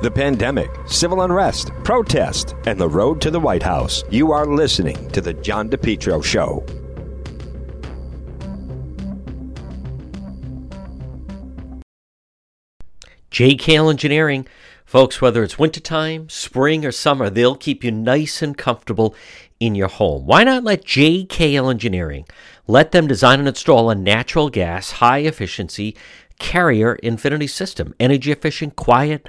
[0.00, 4.04] the pandemic, civil unrest, protest, and the road to the White House.
[4.10, 6.64] You are listening to The John DePetro Show.
[13.30, 14.46] JKL Engineering.
[14.84, 19.14] Folks, whether it's wintertime, spring, or summer, they'll keep you nice and comfortable
[19.60, 20.24] in your home.
[20.24, 22.24] Why not let JKL Engineering
[22.66, 25.94] let them design and install a natural gas, high efficiency
[26.38, 27.94] carrier infinity system?
[28.00, 29.28] Energy efficient, quiet,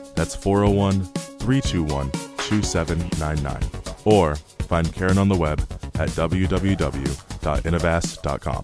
[0.21, 1.05] That's 401
[1.39, 3.59] 321 2799.
[4.05, 5.59] Or find Karen on the web
[5.95, 8.63] at www.innovast.com.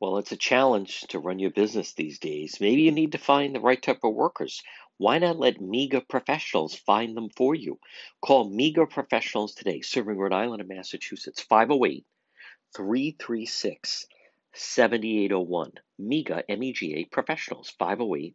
[0.00, 2.56] Well, it's a challenge to run your business these days.
[2.58, 4.62] Maybe you need to find the right type of workers.
[4.96, 7.78] Why not let MEGA professionals find them for you?
[8.22, 12.06] Call MEGA professionals today, serving Rhode Island and Massachusetts, 508
[12.74, 14.06] 336
[14.54, 15.72] 7801.
[15.98, 18.34] MEGA, M E G A professionals, 508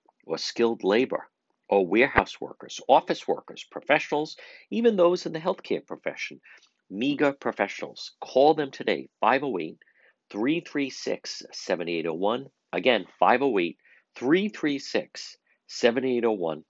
[0.31, 1.29] or skilled labor
[1.67, 4.37] or warehouse workers, office workers, professionals,
[4.69, 6.39] even those in the healthcare profession.
[6.89, 8.11] MEGA professionals.
[8.21, 9.77] Call them today, 508
[10.29, 12.47] 336 7801.
[12.73, 13.77] Again, 508
[14.15, 15.37] 336
[15.67, 16.63] 7801.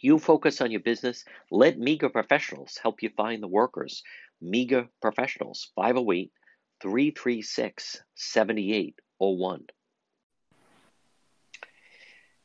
[0.00, 1.24] You focus on your business.
[1.50, 4.02] Let MEGA professionals help you find the workers.
[4.40, 6.32] MEGA professionals, 508
[6.80, 9.66] 336 7801.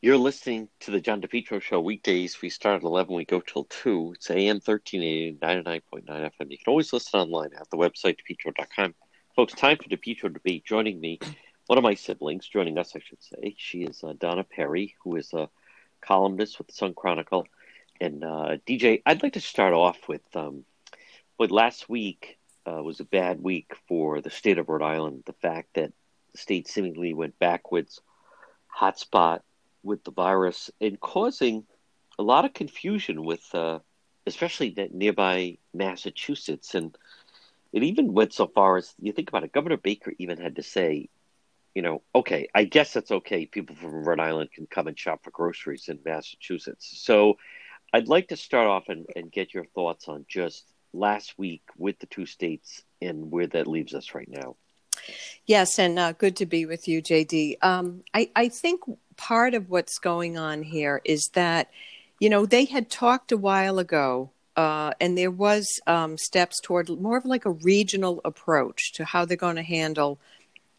[0.07, 2.41] You're listening to the John DePetro Show weekdays.
[2.41, 4.13] We start at 11, we go till 2.
[4.15, 6.49] It's AM 1380, 99.9 FM.
[6.49, 8.95] You can always listen online at the website, depetro.com.
[9.35, 10.63] Folks, time for DePetro Debate.
[10.63, 11.19] Joining me,
[11.65, 13.55] one of my siblings, joining us, I should say.
[13.57, 15.49] She is uh, Donna Perry, who is a
[15.99, 17.45] columnist with the Sun Chronicle.
[17.99, 20.63] And uh, DJ, I'd like to start off with um,
[21.35, 25.23] what last week uh, was a bad week for the state of Rhode Island.
[25.25, 25.91] The fact that
[26.31, 27.99] the state seemingly went backwards,
[28.73, 29.41] hotspot
[29.83, 31.65] with the virus and causing
[32.19, 33.79] a lot of confusion with, uh,
[34.25, 36.75] especially nearby Massachusetts.
[36.75, 36.97] And
[37.71, 40.63] it even went so far as you think about it, Governor Baker even had to
[40.63, 41.09] say,
[41.75, 43.45] you know, okay, I guess that's okay.
[43.45, 46.91] People from Rhode Island can come and shop for groceries in Massachusetts.
[46.99, 47.37] So
[47.93, 51.99] I'd like to start off and, and get your thoughts on just last week with
[51.99, 54.55] the two states and where that leaves us right now.
[55.45, 57.57] Yes, and uh, good to be with you, JD.
[57.63, 58.81] Um, I, I think
[59.15, 61.69] part of what's going on here is that,
[62.19, 66.89] you know, they had talked a while ago uh, and there was um, steps toward
[66.89, 70.19] more of like a regional approach to how they're going to handle,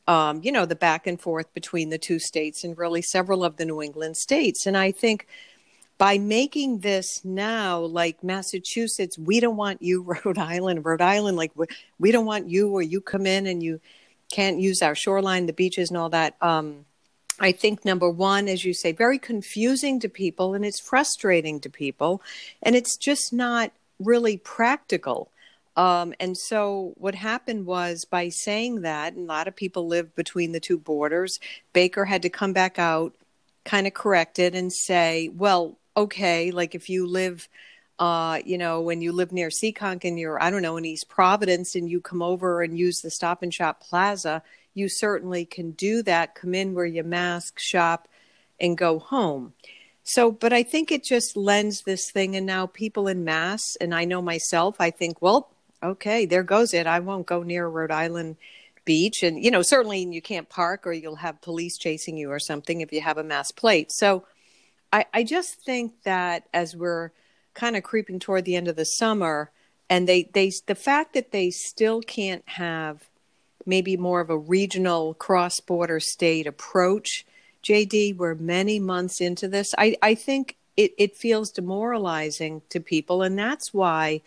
[0.08, 3.56] um, you know, the back and forth between the two states and really several of
[3.56, 4.66] the New England states.
[4.66, 5.28] And I think
[5.96, 11.52] by making this now like Massachusetts, we don't want you, Rhode Island, Rhode Island, like
[11.98, 13.80] we don't want you, or you come in and you
[14.30, 16.36] can't use our shoreline, the beaches, and all that.
[16.40, 16.84] Um,
[17.40, 21.70] I think number one, as you say, very confusing to people and it's frustrating to
[21.70, 22.20] people,
[22.62, 25.30] and it's just not really practical.
[25.76, 30.14] Um, and so what happened was by saying that, and a lot of people live
[30.16, 31.38] between the two borders,
[31.72, 33.14] Baker had to come back out,
[33.64, 37.48] kind of correct it, and say, well, okay, like if you live.
[37.98, 41.08] Uh, you know, when you live near Seekonk and you're, I don't know, in East
[41.08, 44.42] Providence and you come over and use the Stop and Shop Plaza,
[44.74, 46.36] you certainly can do that.
[46.36, 48.06] Come in, wear your mask, shop,
[48.60, 49.52] and go home.
[50.04, 52.36] So, but I think it just lends this thing.
[52.36, 55.50] And now people in mass, and I know myself, I think, well,
[55.82, 56.86] okay, there goes it.
[56.86, 58.36] I won't go near Rhode Island
[58.84, 59.22] beach.
[59.22, 62.80] And, you know, certainly you can't park or you'll have police chasing you or something
[62.80, 63.92] if you have a mass plate.
[63.92, 64.24] So
[64.92, 67.10] I, I just think that as we're
[67.58, 69.50] kind of creeping toward the end of the summer,
[69.90, 73.08] and they, they the fact that they still can't have
[73.66, 77.26] maybe more of a regional cross border state approach.
[77.62, 79.74] JD, we're many months into this.
[79.76, 83.22] I, I think it, it feels demoralizing to people.
[83.22, 84.22] And that's why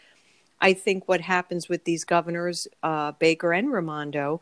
[0.60, 4.42] I think what happens with these governors, uh, Baker and Raimondo,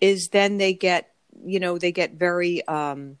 [0.00, 1.14] is then they get,
[1.44, 3.16] you know, they get very um,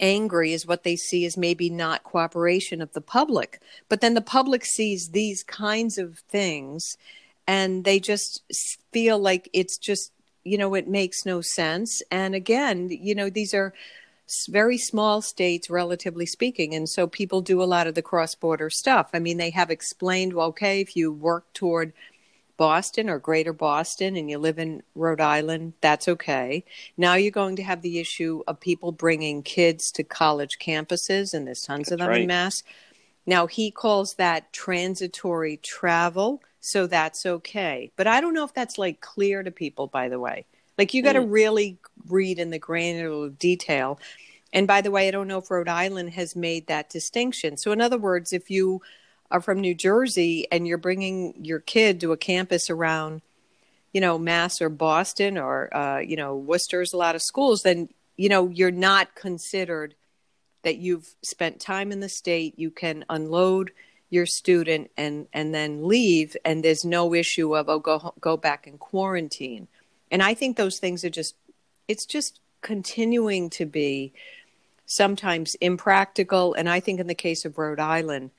[0.00, 3.60] angry, is what they see as maybe not cooperation of the public.
[3.88, 6.96] But then the public sees these kinds of things
[7.46, 8.42] and they just
[8.92, 10.12] feel like it's just
[10.46, 12.02] you know, it makes no sense.
[12.10, 13.74] And again, you know, these are
[14.48, 16.72] very small states, relatively speaking.
[16.72, 19.10] And so people do a lot of the cross border stuff.
[19.12, 21.92] I mean, they have explained, well, okay, if you work toward
[22.56, 26.64] Boston or greater Boston and you live in Rhode Island, that's okay.
[26.96, 31.46] Now you're going to have the issue of people bringing kids to college campuses, and
[31.46, 32.22] there's tons that's of them right.
[32.22, 32.62] in Mass.
[33.26, 36.42] Now he calls that transitory travel.
[36.60, 37.92] So that's okay.
[37.96, 40.46] But I don't know if that's like clear to people, by the way.
[40.78, 41.30] Like you got to mm.
[41.30, 44.00] really read in the granular detail.
[44.52, 47.56] And by the way, I don't know if Rhode Island has made that distinction.
[47.56, 48.80] So, in other words, if you
[49.30, 53.22] are from New Jersey and you're bringing your kid to a campus around,
[53.92, 57.88] you know, Mass or Boston or, uh, you know, Worcester's a lot of schools, then,
[58.16, 59.94] you know, you're not considered
[60.62, 62.58] that you've spent time in the state.
[62.58, 63.70] You can unload
[64.10, 68.66] your student and and then leave and there's no issue of oh go go back
[68.66, 69.66] and quarantine
[70.10, 71.34] and i think those things are just
[71.88, 74.12] it's just continuing to be
[74.86, 78.30] sometimes impractical and i think in the case of rhode island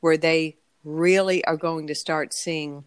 [0.00, 2.84] where they really are going to start seeing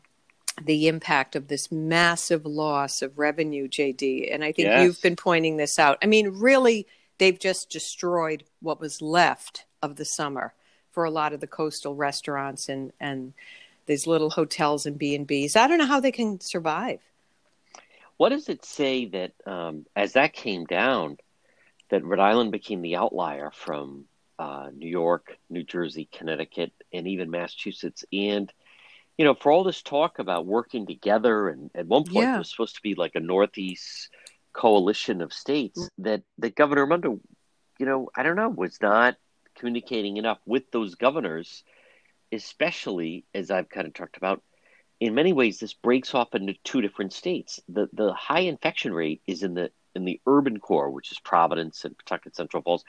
[0.64, 4.84] the impact of this massive loss of revenue jd and i think yes.
[4.84, 6.86] you've been pointing this out i mean really
[7.18, 10.54] they've just destroyed what was left of the summer
[10.92, 13.34] for a lot of the coastal restaurants and and
[13.90, 15.56] these little hotels and B and B's.
[15.56, 17.00] I don't know how they can survive.
[18.18, 21.18] What does it say that um, as that came down,
[21.90, 24.06] that Rhode Island became the outlier from
[24.40, 28.52] uh, New York, New Jersey, Connecticut, and even Massachusetts, and
[29.18, 32.36] you know, for all this talk about working together, and at one point yeah.
[32.36, 34.10] it was supposed to be like a Northeast
[34.54, 35.90] coalition of states, mm.
[36.00, 37.20] that that Governor Raimondo,
[37.78, 39.18] you know, I don't know, was not
[39.58, 41.66] communicating enough with those governors,
[42.32, 44.42] especially as I've kind of talked about.
[45.02, 47.60] In many ways, this breaks off into two different states.
[47.68, 51.84] The the high infection rate is in the in the urban core, which is Providence
[51.84, 52.86] and Pawtucket Central Falls.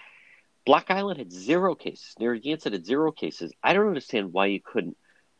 [0.70, 2.14] Block Island had zero cases.
[2.20, 3.52] Narragansett had zero cases.
[3.60, 4.96] I don't understand why you couldn't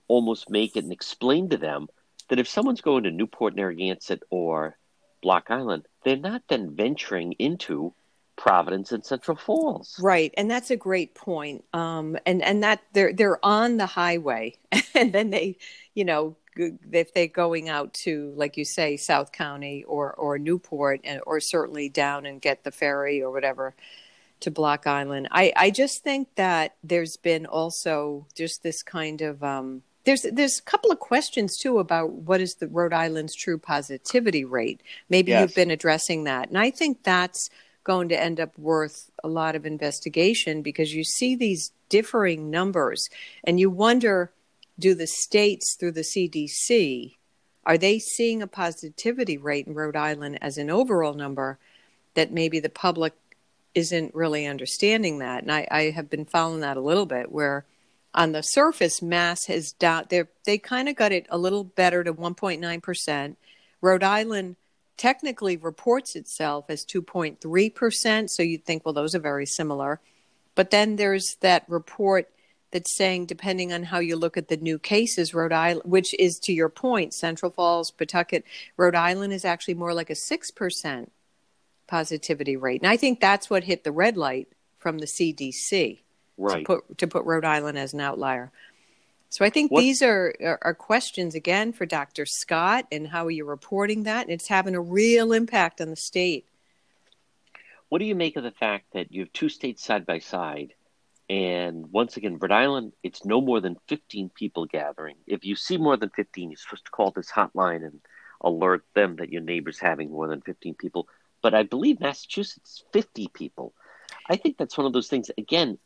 [0.09, 1.87] almost make it and explain to them
[2.31, 4.77] that if someone's going to Newport, Narragansett, or
[5.23, 7.95] Block Island, they're not then venturing into
[8.35, 9.97] Providence and Central Falls.
[10.03, 11.63] Right, and that's a great point.
[11.73, 14.57] Um, and and that they're they're on the highway,
[14.97, 15.59] and then they,
[15.95, 21.03] you know, if they're going out to, like you say, South County or or Newport,
[21.05, 23.77] and, or certainly down and get the ferry or whatever
[24.41, 25.29] to Block Island.
[25.31, 30.59] I I just think that there's been also just this kind of um, there's there's
[30.59, 34.81] a couple of questions too about what is the Rhode Island's true positivity rate.
[35.09, 35.43] Maybe yes.
[35.43, 37.51] you've been addressing that, and I think that's
[37.85, 43.09] going to end up worth a lot of investigation because you see these differing numbers
[43.43, 44.31] and you wonder
[44.79, 47.17] do the states through the CDC
[47.65, 51.59] are they seeing a positivity rate in Rhode Island as an overall number
[52.15, 53.13] that maybe the public
[53.75, 57.65] isn't really understanding that and I, I have been following that a little bit where
[58.15, 60.07] on the surface, Mass has down.
[60.09, 63.39] They they kind of got it a little better to 1.9 percent.
[63.81, 64.57] Rhode Island
[64.97, 70.01] technically reports itself as 2.3 percent, so you'd think, well, those are very similar.
[70.55, 72.31] But then there's that report
[72.73, 76.39] that's saying, depending on how you look at the new cases, Rhode Island, which is
[76.45, 78.45] to your point, Central Falls, Pawtucket,
[78.77, 81.13] Rhode Island is actually more like a six percent
[81.91, 86.01] positivity rate, and I think that's what hit the red light from the CDC
[86.39, 86.61] Right.
[86.61, 88.51] to put to put Rhode Island as an outlier.
[89.29, 92.25] So I think What- these are, are are questions again for Dr.
[92.27, 94.23] Scott and how are you reporting that?
[94.23, 96.47] And it's having a real impact on the state.
[97.91, 100.75] What do you make of the fact that you have two states side by side?
[101.29, 105.17] And once again, Rhode Island, it's no more than 15 people gathering.
[105.27, 108.01] If you see more than 15, you're supposed to call this hotline and
[108.41, 111.09] alert them that your neighbor's having more than 15 people.
[111.43, 113.73] But I believe Massachusetts, 50 people.
[114.29, 115.79] I think that's one of those things, again,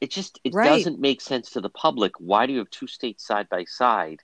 [0.00, 0.68] it just it Right.
[0.68, 2.12] doesn't make sense to the public.
[2.18, 4.20] Why do you have two states side by side?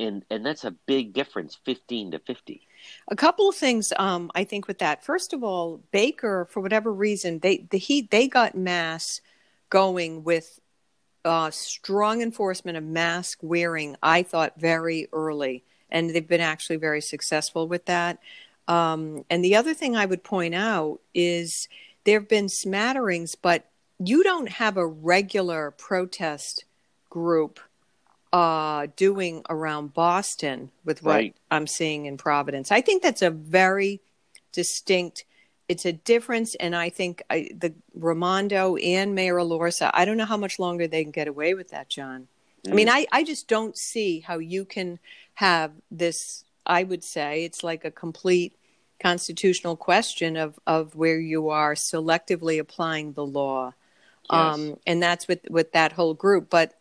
[0.00, 2.66] And, and that's a big difference, 15 to 50.
[3.08, 5.04] A couple of things um, I think with that.
[5.04, 9.20] First of all, Baker, for whatever reason, they the he they got mass
[9.70, 10.60] going with
[11.24, 13.96] uh, strong enforcement of mask wearing.
[14.02, 18.18] I thought very early, and they've been actually very successful with that.
[18.66, 21.68] Um, and the other thing I would point out is
[22.04, 23.66] there have been smatterings, but
[23.98, 26.64] you don't have a regular protest
[27.10, 27.60] group
[28.32, 31.36] uh, doing around Boston with what Right.
[31.50, 32.72] I'm seeing in Providence.
[32.72, 34.00] I think that's a very
[34.52, 35.24] distinct.
[35.68, 39.90] It's a difference, and I think I, the Raimondo and Mayor Elorza.
[39.94, 42.28] I don't know how much longer they can get away with that, John.
[42.66, 44.98] I mean, I, I just don't see how you can
[45.34, 46.44] have this.
[46.66, 48.56] I would say it's like a complete
[49.00, 53.74] constitutional question of, of where you are selectively applying the law.
[54.30, 56.48] Um, and that's with, with that whole group.
[56.48, 56.72] But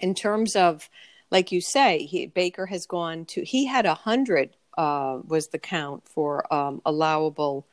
[0.00, 0.88] in terms of,
[1.30, 5.58] like you say, he, Baker has gone to, he had a hundred, uh, was the
[5.58, 7.66] count for um, allowable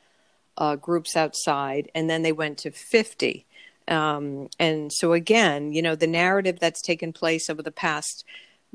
[0.58, 3.46] uh, groups outside, and then they went to 50.
[3.88, 8.24] Um, and so, again, you know, the narrative that's taken place over the past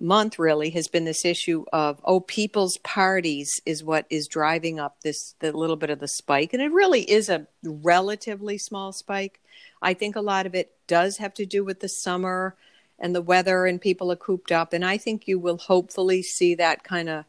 [0.01, 5.01] month really has been this issue of, oh, people's parties is what is driving up
[5.03, 6.53] this, the little bit of the spike.
[6.53, 9.41] And it really is a relatively small spike.
[9.83, 12.57] I think a lot of it does have to do with the summer
[12.99, 14.73] and the weather, and people are cooped up.
[14.73, 17.25] And I think you will hopefully see that kind of,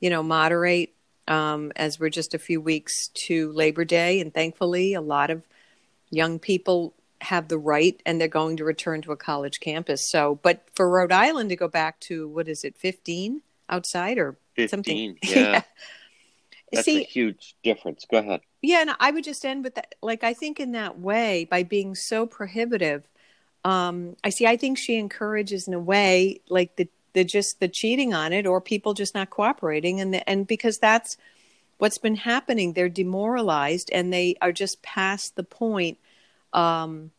[0.00, 0.92] you know, moderate
[1.26, 4.20] um, as we're just a few weeks to Labor Day.
[4.20, 5.42] And thankfully, a lot of
[6.10, 6.92] young people
[7.24, 10.08] have the right and they're going to return to a college campus.
[10.08, 14.36] So, but for Rhode Island to go back to what is it, 15 outside or
[14.56, 15.18] 15, something?
[15.22, 15.62] yeah.
[16.72, 18.04] That's See, a huge difference.
[18.10, 18.40] Go ahead.
[18.60, 19.94] yeah, and I would just end with that.
[20.02, 23.06] Like, I think in that way, by being so prohibitive,
[23.64, 24.46] um, I see.
[24.46, 28.44] I think she encourages, in a way, like the the just the cheating on it,
[28.44, 31.16] or people just not cooperating, and the, and because that's
[31.78, 32.72] what's been happening.
[32.72, 35.98] They're demoralized, and they are just past the point
[36.52, 37.10] um,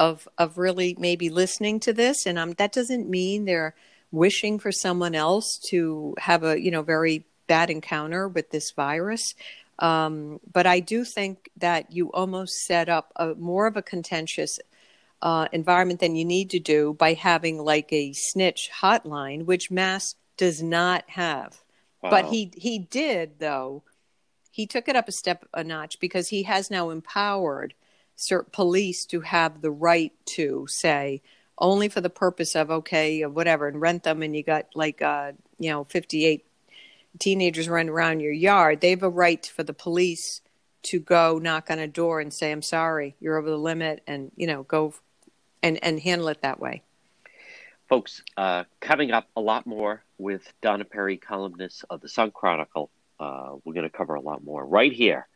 [0.00, 2.26] of of really maybe listening to this.
[2.26, 3.74] And um, that doesn't mean they're
[4.10, 9.34] wishing for someone else to have a you know very bad encounter with this virus.
[9.78, 14.58] Um, but I do think that you almost set up a more of a contentious
[15.22, 20.14] uh, environment than you need to do by having like a snitch hotline, which Mass
[20.36, 21.60] does not have.
[22.00, 23.82] But he he did though.
[24.50, 27.74] He took it up a step a notch because he has now empowered
[28.18, 31.22] cer- police to have the right to say
[31.56, 35.00] only for the purpose of okay of whatever and rent them and you got like
[35.02, 36.44] uh you know 58
[37.18, 40.40] teenagers running around your yard they have a right for the police
[40.82, 44.30] to go knock on a door and say i'm sorry you're over the limit and
[44.36, 44.94] you know go
[45.62, 46.82] and and handle it that way
[47.88, 52.90] Folks, uh, coming up a lot more with Donna Perry, columnist of the Sun Chronicle.
[53.18, 55.26] Uh, we're going to cover a lot more right here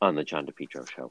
[0.00, 1.10] on the John DePetro Show.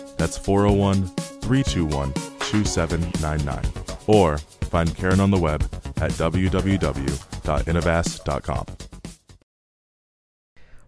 [0.21, 1.07] That's 401
[1.41, 3.73] 321 2799.
[4.05, 5.63] Or find Karen on the web
[5.97, 8.65] at www.innovast.com.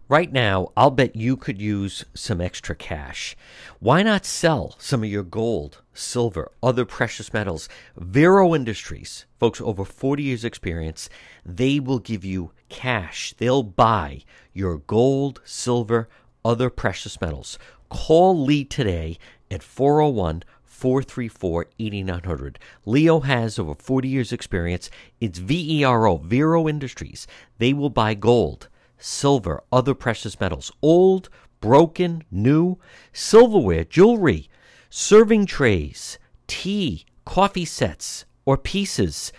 [0.08, 3.36] Right now, I'll bet you could use some extra cash.
[3.80, 7.68] Why not sell some of your gold, silver, other precious metals?
[7.96, 11.08] Vero Industries, folks over 40 years experience,
[11.44, 13.34] they will give you cash.
[13.36, 14.22] They'll buy
[14.52, 16.08] your gold, silver,
[16.44, 17.58] other precious metals.
[17.88, 19.18] Call Lee today
[19.50, 22.58] at 401 434 8900.
[22.84, 24.90] Leo has over 40 years' experience.
[25.20, 27.26] It's VERO, Vero Industries.
[27.58, 31.28] They will buy gold, silver, other precious metals, old,
[31.60, 32.78] broken, new,
[33.12, 34.48] silverware, jewelry,
[34.90, 39.32] serving trays, tea, coffee sets, or pieces.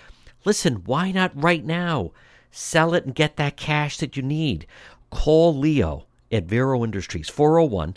[0.46, 2.12] Listen, why not right now?
[2.50, 4.66] Sell it and get that cash that you need.
[5.10, 7.96] Call Leo at Vero Industries, 401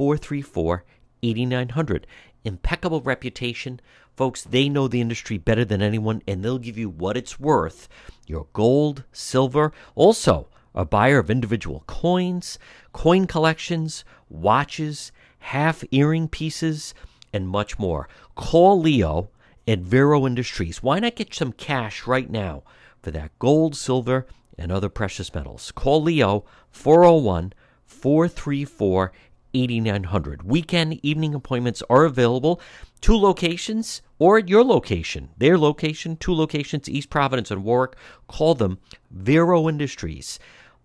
[0.00, 0.82] 434
[1.22, 2.06] 8900
[2.46, 3.78] impeccable reputation.
[4.16, 7.86] Folks, they know the industry better than anyone, and they'll give you what it's worth
[8.26, 12.58] your gold, silver, also a buyer of individual coins,
[12.94, 16.94] coin collections, watches, half earring pieces,
[17.34, 18.08] and much more.
[18.34, 19.28] Call Leo
[19.68, 20.82] at Vero Industries.
[20.82, 22.62] Why not get some cash right now
[23.02, 24.26] for that gold, silver,
[24.56, 25.70] and other precious metals?
[25.72, 27.52] Call Leo 401
[27.84, 29.12] 434
[29.54, 30.42] 8900.
[30.42, 32.60] Weekend evening appointments are available.
[33.00, 35.30] Two locations or at your location.
[35.38, 37.96] Their location, two locations, East Providence and Warwick.
[38.28, 38.78] Call them
[39.10, 40.38] Vero Industries,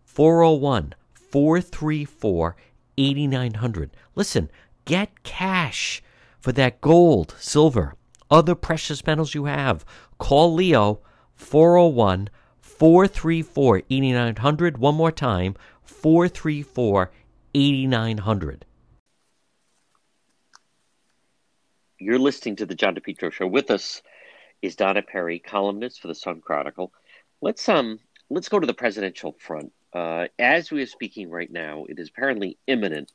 [0.04, 2.56] 401 434
[2.98, 3.92] 8900.
[4.16, 4.50] Listen,
[4.86, 6.02] get cash
[6.40, 7.96] for that gold, silver,
[8.32, 9.86] other precious metals you have.
[10.18, 11.02] Call Leo
[11.36, 14.78] 401 434 8900.
[14.78, 17.25] One more time 434 8900.
[21.98, 23.48] You're listening to the John DePetro Show.
[23.48, 24.02] With us
[24.62, 26.92] is Donna Perry, columnist for the Sun Chronicle.
[27.40, 29.72] Let's um let's go to the presidential front.
[29.94, 33.14] Uh, as we are speaking right now, it is apparently imminent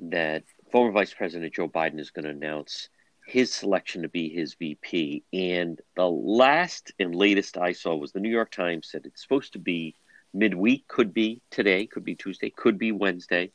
[0.00, 2.88] that former Vice President Joe Biden is going to announce
[3.26, 5.24] his selection to be his VP.
[5.34, 9.52] And the last and latest I saw was the New York Times said it's supposed
[9.52, 9.94] to be
[10.34, 13.50] midweek could be today, could be Tuesday, could be Wednesday.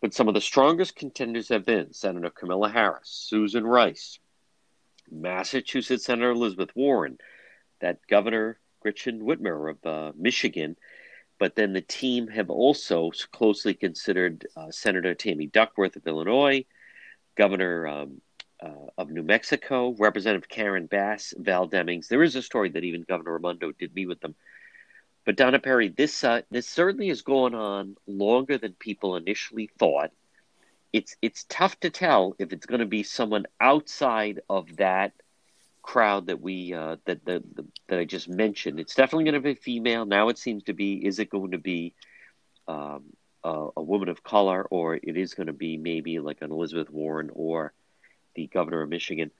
[0.00, 4.18] But some of the strongest contenders have been Senator Kamala Harris, Susan Rice,
[5.10, 7.18] Massachusetts Senator Elizabeth Warren,
[7.80, 10.76] that Governor Gretchen Whitmer of uh, Michigan.
[11.38, 16.64] But then the team have also closely considered uh, Senator Tammy Duckworth of Illinois,
[17.36, 18.20] Governor um,
[18.62, 22.08] uh, of New Mexico, Representative Karen Bass, Val Demings.
[22.08, 24.34] There is a story that even Governor Raimondo did meet with them
[25.24, 30.10] but Donna Perry, this uh, this certainly has gone on longer than people initially thought.
[30.92, 35.12] It's it's tough to tell if it's going to be someone outside of that
[35.82, 37.42] crowd that we uh, that, that
[37.88, 38.80] that I just mentioned.
[38.80, 40.04] It's definitely going to be female.
[40.04, 40.94] Now it seems to be.
[41.06, 41.94] Is it going to be
[42.68, 43.04] um,
[43.42, 46.90] a, a woman of color, or it is going to be maybe like an Elizabeth
[46.90, 47.72] Warren or
[48.34, 49.30] the governor of Michigan?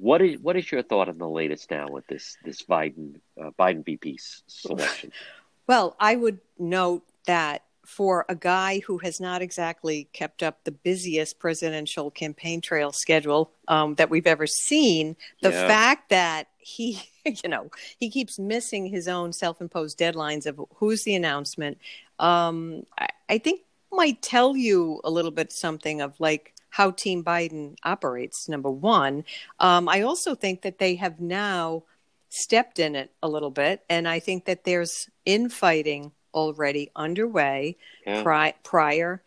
[0.00, 3.50] What is what is your thought on the latest now with this this Biden uh,
[3.58, 5.12] Biden VP selection?
[5.66, 10.72] Well, I would note that for a guy who has not exactly kept up the
[10.72, 15.68] busiest presidential campaign trail schedule um, that we've ever seen, the yeah.
[15.68, 21.14] fact that he, you know, he keeps missing his own self-imposed deadlines of who's the
[21.14, 21.78] announcement,
[22.18, 23.60] um, I, I think
[23.92, 29.24] might tell you a little bit something of like how Team Biden operates, number one.
[29.58, 31.84] Um, I also think that they have now
[32.28, 38.22] stepped in it a little bit, and I think that there's infighting already underway yeah.
[38.22, 39.22] pri- prior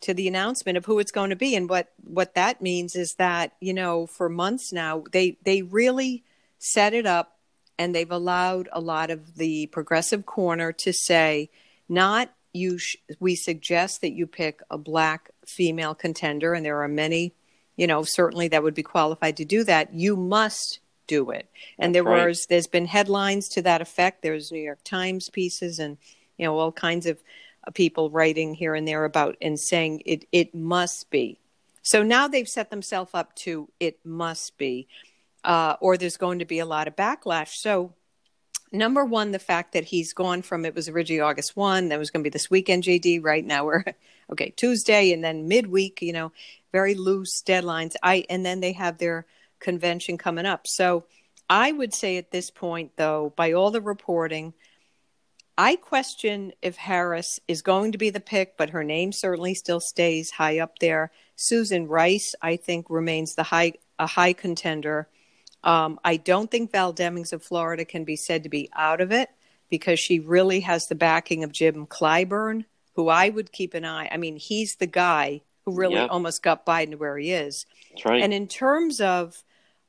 [0.00, 1.56] to the announcement of who it's going to be.
[1.56, 6.22] And what, what that means is that, you know, for months now, they, they really
[6.58, 7.38] set it up
[7.78, 11.50] and they've allowed a lot of the progressive corner to say,
[11.88, 16.88] not you sh- we suggest that you pick a black female contender and there are
[16.88, 17.32] many
[17.76, 21.48] you know certainly that would be qualified to do that you must do it.
[21.78, 22.26] And there right.
[22.26, 24.22] was there's been headlines to that effect.
[24.22, 25.98] There's New York Times pieces and
[26.36, 27.22] you know all kinds of
[27.66, 31.38] uh, people writing here and there about and saying it it must be.
[31.82, 34.88] So now they've set themselves up to it must be,
[35.44, 37.56] uh, or there's going to be a lot of backlash.
[37.56, 37.92] So
[38.74, 42.10] number one, the fact that he's gone from it was originally August 1, that was
[42.10, 43.24] going to be this weekend, JD.
[43.24, 43.84] Right now we're,
[44.32, 46.32] okay, Tuesday and then midweek, you know,
[46.72, 47.94] very loose deadlines.
[48.02, 49.26] I And then they have their
[49.60, 50.66] convention coming up.
[50.66, 51.04] So
[51.48, 54.54] I would say at this point, though, by all the reporting,
[55.56, 59.80] I question if Harris is going to be the pick, but her name certainly still
[59.80, 61.12] stays high up there.
[61.36, 65.08] Susan Rice, I think, remains the high a high contender.
[65.64, 69.10] Um, I don't think Val Demings of Florida can be said to be out of
[69.10, 69.30] it
[69.70, 74.08] because she really has the backing of Jim Clyburn, who I would keep an eye.
[74.12, 76.10] I mean, he's the guy who really Yep.
[76.10, 77.66] almost got Biden to where he is.
[77.90, 78.22] That's right.
[78.22, 79.42] And in terms of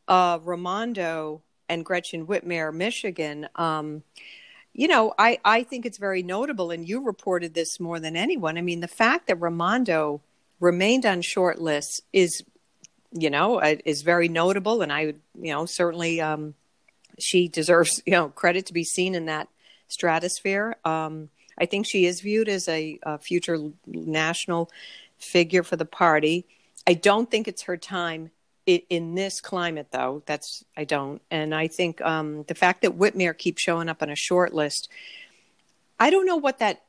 [0.07, 4.03] uh, Raimondo and Gretchen Whitmer, Michigan, um,
[4.73, 8.57] you know, I, I think it's very notable, and you reported this more than anyone.
[8.57, 10.21] I mean, the fact that Raimondo
[10.59, 12.43] remained on short lists is,
[13.17, 16.53] you know, uh, is very notable, and I would, you know, certainly um,
[17.17, 19.47] she deserves, you know, credit to be seen in that
[19.87, 20.75] stratosphere.
[20.83, 24.69] Um, I think she is viewed as a, a future national
[25.17, 26.45] figure for the party.
[26.85, 28.31] I don't think it's her time
[28.67, 30.23] i in this climate, though.
[30.25, 34.09] That's I don't, and I think um, the fact that Whitmer keeps showing up on
[34.09, 34.89] a short list,
[35.99, 36.83] I don't know what that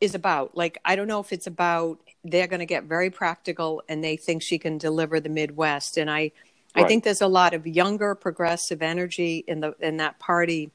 [0.00, 0.56] is about.
[0.56, 4.16] Like, I don't know if it's about they're going to get very practical and they
[4.16, 6.32] think she can deliver the Midwest, and I,
[6.74, 10.70] I think there's a lot of younger progressive energy in the in that party.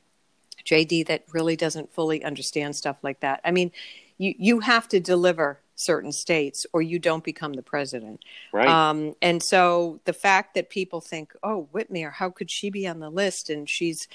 [0.65, 3.41] JD that really doesn't fully understand stuff like that.
[3.43, 3.71] I mean,
[4.17, 8.23] you you have to deliver certain states or you don't become the president.
[8.51, 8.67] right.
[8.67, 12.99] Um, and so the fact that people think, oh, Whitmer, how could she be on
[12.99, 13.49] the list?
[13.49, 14.07] And she's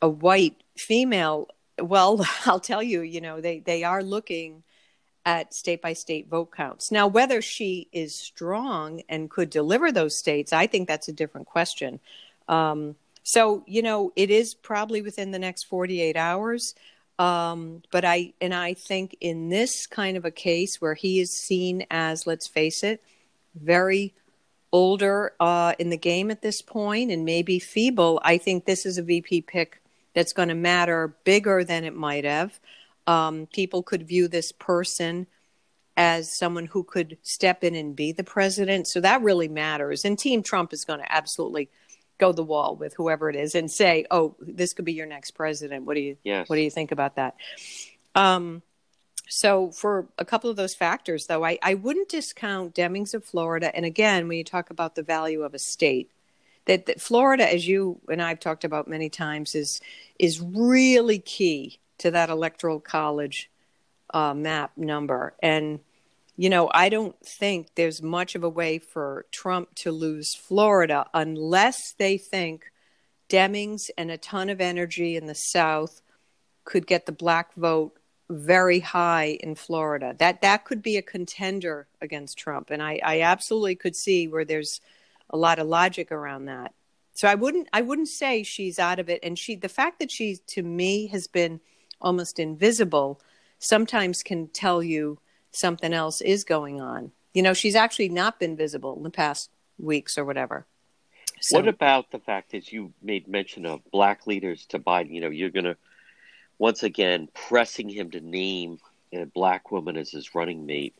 [0.00, 1.48] a white female.
[1.82, 4.62] Well, I'll tell you, you know, they, they are looking
[5.24, 6.90] at state by state vote counts.
[6.90, 11.46] Now, whether she is strong and could deliver those states, I think that's a different
[11.46, 12.00] question.
[12.48, 16.74] Um, so, you know, it is probably within the next 48 hours.
[17.18, 21.30] Um, but I, and I think in this kind of a case where he is
[21.30, 23.00] seen as, let's face it,
[23.54, 24.14] very
[24.72, 28.98] older uh, in the game at this point and maybe feeble, I think this is
[28.98, 29.81] a VP pick
[30.14, 32.58] that's going to matter bigger than it might have.
[33.06, 35.26] Um, people could view this person
[35.96, 38.86] as someone who could step in and be the president.
[38.88, 40.04] So that really matters.
[40.04, 41.68] And Team Trump is going to absolutely
[42.18, 45.32] go the wall with whoever it is and say, "Oh, this could be your next
[45.32, 46.48] president." What do you Yes.
[46.48, 47.34] What do you think about that?
[48.14, 48.62] Um,
[49.28, 53.74] so for a couple of those factors, though, I, I wouldn't discount Demings of Florida.
[53.74, 56.10] And again, when you talk about the value of a state,
[56.66, 59.80] that, that Florida, as you and I've talked about many times, is
[60.18, 63.50] is really key to that electoral college
[64.12, 65.34] uh, map number.
[65.42, 65.80] And
[66.36, 71.06] you know, I don't think there's much of a way for Trump to lose Florida
[71.12, 72.72] unless they think
[73.28, 76.00] Demings and a ton of energy in the South
[76.64, 77.98] could get the black vote
[78.30, 80.14] very high in Florida.
[80.18, 84.44] That that could be a contender against Trump, and I, I absolutely could see where
[84.44, 84.80] there's
[85.32, 86.74] a lot of logic around that.
[87.14, 90.10] So I wouldn't I wouldn't say she's out of it, and she the fact that
[90.10, 91.60] she to me has been
[92.00, 93.20] almost invisible
[93.58, 95.18] sometimes can tell you
[95.52, 97.12] something else is going on.
[97.32, 100.66] You know, she's actually not been visible in the past weeks or whatever.
[101.40, 105.12] So, What about the fact that you made mention of black leaders to Biden?
[105.12, 105.76] You know, you're going to
[106.58, 108.78] once again pressing him to name
[109.12, 110.94] a black woman as his running mate.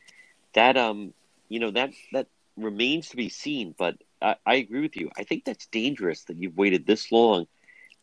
[0.54, 1.14] That um,
[1.48, 3.74] you know that that remains to be seen.
[3.76, 5.10] But I, I agree with you.
[5.16, 7.46] I think that's dangerous that you've waited this long,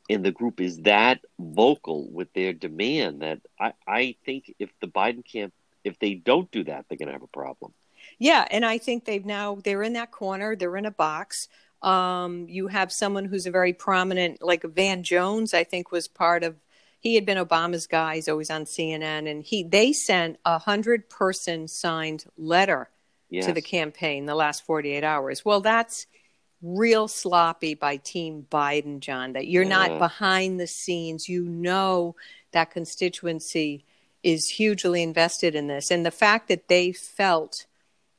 [0.10, 4.88] and the group is that vocal with their demand that I I think if the
[4.88, 7.74] Biden camp if they don't do that, they're going to have a problem.
[8.18, 10.56] Yeah, and I think they've now they're in that corner.
[10.56, 11.48] They're in a box.
[11.82, 15.54] Um, you have someone who's a very prominent, like Van Jones.
[15.54, 16.56] I think was part of.
[17.02, 18.16] He had been Obama's guy.
[18.16, 22.90] He's always on CNN, and he they sent a hundred person signed letter
[23.30, 23.46] Yes.
[23.46, 25.46] to the campaign the last 48 hours.
[25.46, 26.08] Well, that's
[26.62, 31.30] real sloppy by Team Biden, John, that you're not behind the scenes.
[31.30, 32.16] You know
[32.52, 33.86] that constituency
[34.24, 35.92] is hugely invested in this.
[35.92, 37.66] And the fact that they felt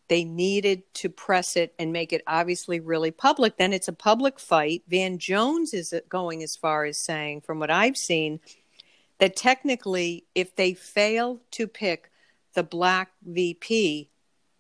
[0.09, 4.40] they needed to press it and make it obviously really public, then it's a public
[4.40, 4.83] fight.
[4.88, 8.40] Van Jones is going as far as saying, from what I've seen,
[9.18, 12.11] that technically, if they fail to pick
[12.55, 14.09] the black VP,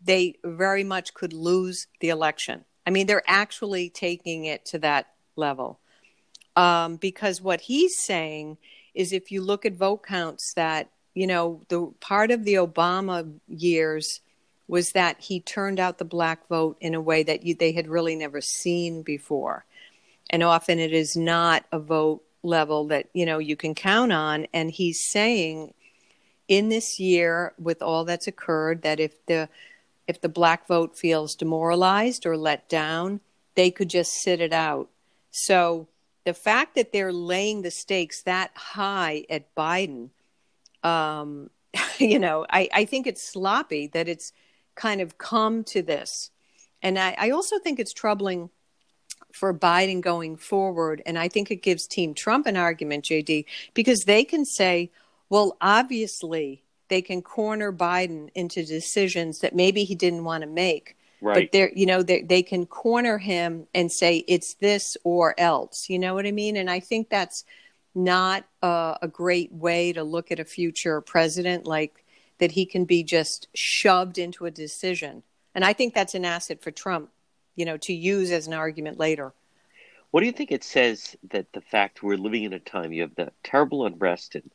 [0.02, 2.64] they very much could lose the election.
[2.86, 5.78] I mean, they're actually taking it to that level.
[6.56, 8.58] Um, because what he's saying
[8.94, 13.32] is if you look at vote counts, that, you know, the part of the Obama
[13.48, 14.20] years
[14.66, 17.88] was that he turned out the black vote in a way that you, they had
[17.88, 19.64] really never seen before.
[20.30, 24.46] And often it is not a vote level that, you know, you can count on.
[24.52, 25.74] And he's saying
[26.46, 29.48] in this year, with all that's occurred, that if the
[30.10, 33.20] if the black vote feels demoralized or let down,
[33.54, 34.88] they could just sit it out.
[35.30, 35.88] So
[36.24, 40.10] the fact that they're laying the stakes that high at Biden,
[40.82, 41.50] um,
[41.98, 44.32] you know, I, I think it's sloppy that it's
[44.74, 46.30] kind of come to this.
[46.82, 48.50] And I, I also think it's troubling
[49.32, 51.02] for Biden going forward.
[51.06, 53.44] And I think it gives Team Trump an argument, JD,
[53.74, 54.90] because they can say,
[55.28, 60.96] well, obviously, they can corner Biden into decisions that maybe he didn't want to make.
[61.22, 61.34] Right.
[61.34, 65.88] But they're, you know, they they can corner him and say it's this or else.
[65.88, 66.56] You know what I mean?
[66.56, 67.44] And I think that's
[67.94, 71.66] not a, a great way to look at a future president.
[71.66, 72.04] Like
[72.40, 75.22] that he can be just shoved into a decision.
[75.54, 77.10] And I think that's an asset for Trump,
[77.54, 79.32] you know, to use as an argument later.
[80.10, 83.02] What do you think it says that the fact we're living in a time you
[83.02, 84.50] have the terrible unrest in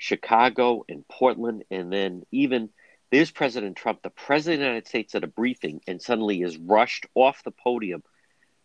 [0.00, 2.70] Chicago and Portland, and then even
[3.12, 6.56] there's President Trump, the President of the United States, at a briefing, and suddenly is
[6.56, 8.02] rushed off the podium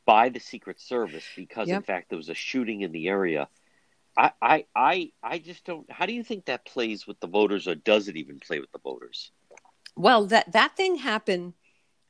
[0.06, 1.76] by the Secret Service because, yep.
[1.76, 3.50] in fact, there was a shooting in the area.
[4.17, 5.91] I, I, I, I just don't.
[5.91, 8.71] How do you think that plays with the voters, or does it even play with
[8.71, 9.32] the voters?
[9.98, 11.52] Well, that that thing happened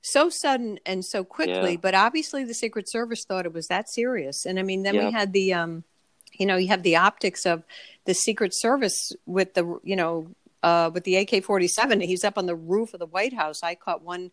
[0.01, 1.79] so sudden and so quickly, yeah.
[1.81, 4.45] but obviously the Secret Service thought it was that serious.
[4.45, 5.05] And I mean, then yep.
[5.05, 5.83] we had the, um,
[6.38, 7.63] you know, you have the optics of
[8.06, 10.28] the Secret Service with the, you know,
[10.63, 12.02] uh, with the AK forty seven.
[12.02, 13.62] He's up on the roof of the White House.
[13.63, 14.32] I caught one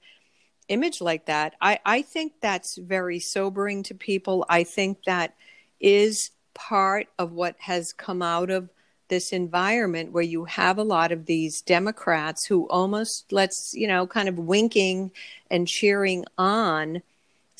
[0.68, 1.54] image like that.
[1.60, 4.46] I, I think that's very sobering to people.
[4.48, 5.34] I think that
[5.80, 8.70] is part of what has come out of
[9.08, 14.06] this environment where you have a lot of these Democrats who almost let's, you know,
[14.06, 15.10] kind of winking
[15.50, 17.02] and cheering on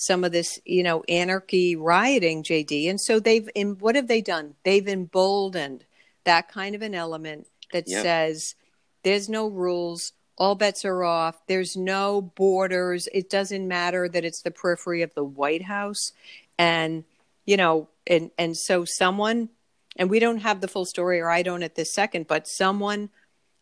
[0.03, 2.91] some of this, you know, anarchy rioting, JD.
[2.91, 4.55] And so they've, in, what have they done?
[4.65, 5.85] They've emboldened
[6.25, 8.03] that kind of an element that yep.
[8.03, 8.57] says
[9.05, 13.09] there's no rules, all bets are off, there's no borders.
[13.15, 16.11] It doesn't matter that it's the periphery of the White House.
[16.59, 17.05] And
[17.45, 19.51] you know, and and so someone,
[19.97, 23.11] and we don't have the full story, or I don't at this second, but someone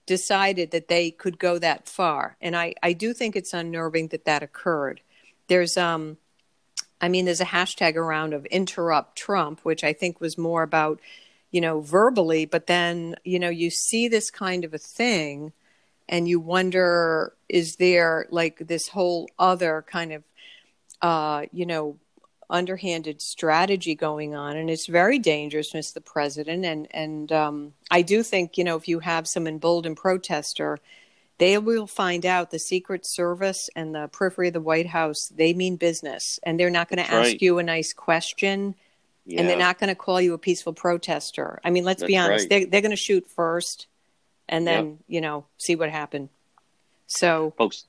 [0.06, 4.24] decided that they could go that far, and I I do think it's unnerving that
[4.26, 5.00] that occurred.
[5.48, 6.18] There's um,
[7.00, 11.00] I mean, there's a hashtag around of interrupt Trump, which I think was more about
[11.50, 15.52] you know verbally, but then you know you see this kind of a thing
[16.10, 20.24] and you wonder is there like this whole other kind of
[21.00, 21.96] uh, you know
[22.50, 26.04] underhanded strategy going on, and it's very dangerous, Mr.
[26.04, 26.64] President.
[26.64, 30.78] And and um, I do think you know if you have some emboldened protester,
[31.40, 35.54] they will find out the Secret Service and the periphery of the White House they
[35.54, 37.42] mean business, and they're not going to ask right.
[37.42, 38.76] you a nice question.
[39.26, 39.40] Yeah.
[39.40, 41.60] And they're not going to call you a peaceful protester.
[41.64, 42.44] I mean, let's That's be honest.
[42.44, 42.50] Right.
[42.50, 43.86] They're, they're going to shoot first,
[44.48, 44.96] and then yep.
[45.08, 46.28] you know see what happened.
[47.06, 47.84] So, folks,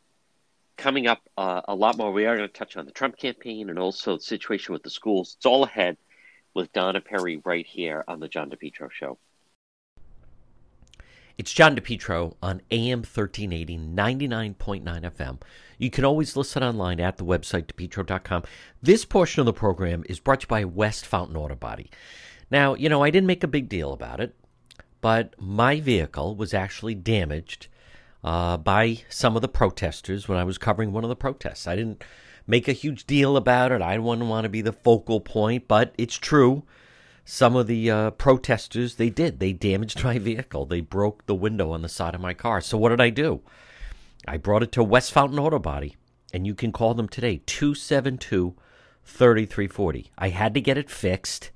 [0.77, 2.11] coming up uh, a lot more.
[2.11, 4.89] We are going to touch on the Trump campaign and also the situation with the
[4.89, 5.35] schools.
[5.37, 5.97] It's all ahead
[6.53, 9.17] with Donna Perry right here on the John DePetro Show.
[11.37, 15.41] It's John DePetro on AM 1380, 99.9 FM.
[15.77, 18.43] You can always listen online at the website, depetro.com.
[18.81, 21.89] This portion of the program is brought to you by West Fountain Auto Body.
[22.49, 24.35] Now, you know, I didn't make a big deal about it,
[24.99, 27.67] but my vehicle was actually damaged
[28.23, 31.65] uh, by some of the protesters when I was covering one of the protests.
[31.65, 32.03] I didn't
[32.45, 33.81] make a huge deal about it.
[33.81, 36.63] I didn't want to be the focal point, but it's true.
[37.23, 39.39] Some of the uh, protesters, they did.
[39.39, 40.65] They damaged my vehicle.
[40.65, 42.61] They broke the window on the side of my car.
[42.61, 43.41] So what did I do?
[44.27, 45.95] I brought it to West Fountain Auto Body,
[46.33, 48.55] and you can call them today, 272
[49.03, 50.11] 3340.
[50.17, 51.51] I had to get it fixed.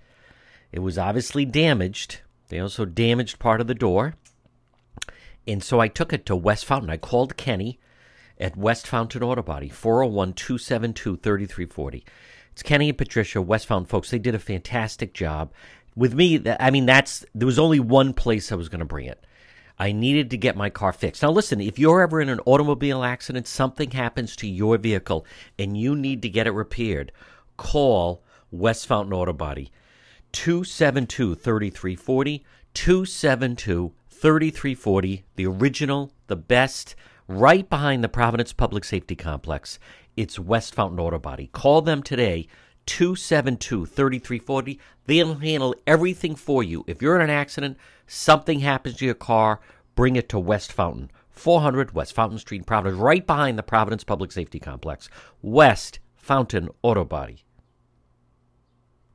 [0.72, 2.22] It was obviously damaged.
[2.50, 4.16] They also damaged part of the door.
[5.48, 6.90] And so I took it to West Fountain.
[6.90, 7.80] I called Kenny
[8.40, 12.04] at West Fountain Auto Body, 401 272 3340.
[12.56, 14.10] It's Kenny and Patricia, West Fountain folks.
[14.10, 15.52] They did a fantastic job.
[15.94, 19.08] With me, I mean, that's there was only one place I was going to bring
[19.08, 19.22] it.
[19.78, 21.22] I needed to get my car fixed.
[21.22, 25.26] Now, listen, if you're ever in an automobile accident, something happens to your vehicle,
[25.60, 27.12] and you need to get it repaired,
[27.58, 29.70] call West Fountain Auto Body,
[30.32, 36.96] 272 3340, 272 3340, the original, the best,
[37.28, 39.78] right behind the Providence Public Safety Complex.
[40.16, 41.50] It's West Fountain Auto Body.
[41.52, 42.48] Call them today,
[42.86, 44.80] 272 3340.
[45.06, 46.86] They'll handle everything for you.
[46.88, 49.60] If you're in an accident, something happens to your car,
[49.96, 51.12] bring it to West Fountain.
[51.32, 55.10] 400 West Fountain Street, Providence, right behind the Providence Public Safety Complex.
[55.42, 57.45] West Fountain Auto Body.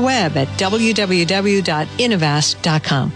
[0.00, 3.12] web at www.innovast.com.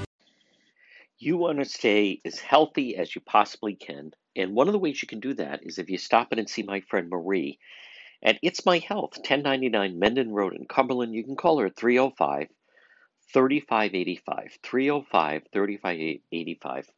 [1.19, 4.13] You want to stay as healthy as you possibly can.
[4.35, 6.49] And one of the ways you can do that is if you stop in and
[6.49, 7.59] see my friend Marie
[8.23, 11.15] at It's My Health, 1099 Mendon Road in Cumberland.
[11.15, 12.49] You can call her at 305
[13.33, 14.59] 3585.
[14.63, 16.91] 305 3585.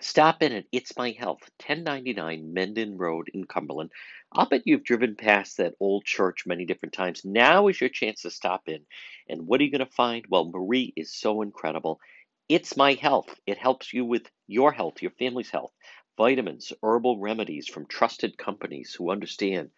[0.00, 3.90] Stop in at It's My Health, 1099 Mendon Road in Cumberland.
[4.34, 7.22] I'll bet you've driven past that old church many different times.
[7.24, 8.80] Now is your chance to stop in.
[9.28, 10.24] And what are you going to find?
[10.28, 12.00] Well, Marie is so incredible.
[12.48, 13.34] It's My Health.
[13.46, 15.72] It helps you with your health, your family's health.
[16.16, 19.70] Vitamins, herbal remedies from trusted companies who understand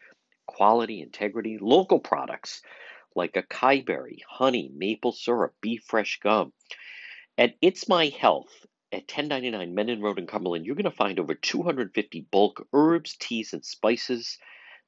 [0.47, 2.63] quality, integrity, local products
[3.17, 6.53] like acai berry, honey, maple syrup, beef fresh gum.
[7.39, 11.35] At It's My Health, at 1099 Mendon Road in Cumberland, you're going to find over
[11.35, 14.39] 250 bulk herbs, teas, and spices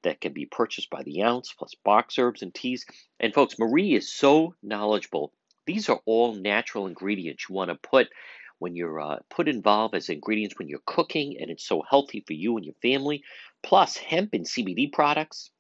[0.02, 2.86] that can be purchased by the ounce, plus box herbs and teas.
[3.18, 5.32] And folks, Marie is so knowledgeable.
[5.66, 8.08] These are all natural ingredients you want to put
[8.58, 12.32] when you're uh, put involved as ingredients when you're cooking, and it's so healthy for
[12.32, 13.24] you and your family.
[13.62, 15.50] Plus, hemp and CBD products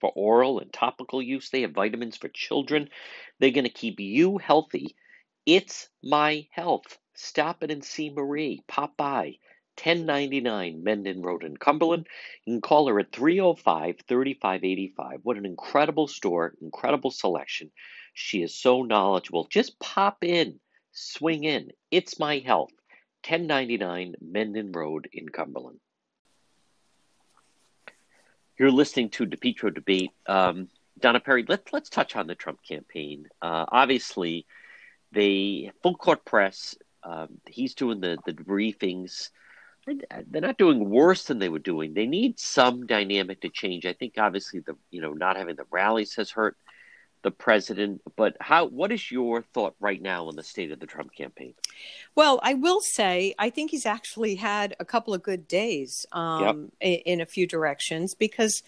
[0.00, 1.50] for oral and topical use.
[1.50, 2.90] They have vitamins for children.
[3.40, 4.94] They're going to keep you healthy.
[5.46, 6.98] It's my health.
[7.14, 8.62] Stop in and see Marie.
[8.66, 9.38] Pop by.
[9.82, 12.08] 1099 Mendon Road in Cumberland.
[12.44, 15.20] You can call her at 305 3585.
[15.22, 17.70] What an incredible store, incredible selection.
[18.14, 19.46] She is so knowledgeable.
[19.50, 20.58] Just pop in,
[20.92, 21.70] swing in.
[21.90, 22.72] It's my health.
[23.28, 25.78] 1099 Mendon Road in Cumberland.
[28.58, 30.12] You're listening to DePetro Debate.
[30.26, 33.28] Um, Donna Perry, let, let's touch on the Trump campaign.
[33.42, 34.46] Uh, obviously,
[35.12, 39.30] they full court press um, he's doing the the briefings.
[39.86, 41.94] They're not doing worse than they were doing.
[41.94, 43.86] They need some dynamic to change.
[43.86, 46.56] I think obviously the you know not having the rallies has hurt
[47.22, 48.02] the president.
[48.16, 48.66] But how?
[48.66, 51.54] What is your thought right now on the state of the Trump campaign?
[52.16, 56.42] Well, I will say I think he's actually had a couple of good days um,
[56.42, 56.56] yep.
[56.80, 58.64] in, in a few directions because,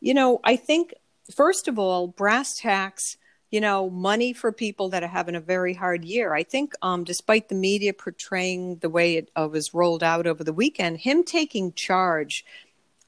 [0.00, 0.94] you know, I think
[1.34, 3.16] first of all, brass tacks
[3.50, 6.34] you know, money for people that are having a very hard year.
[6.34, 10.44] I think, um, despite the media portraying the way it uh, was rolled out over
[10.44, 12.44] the weekend, him taking charge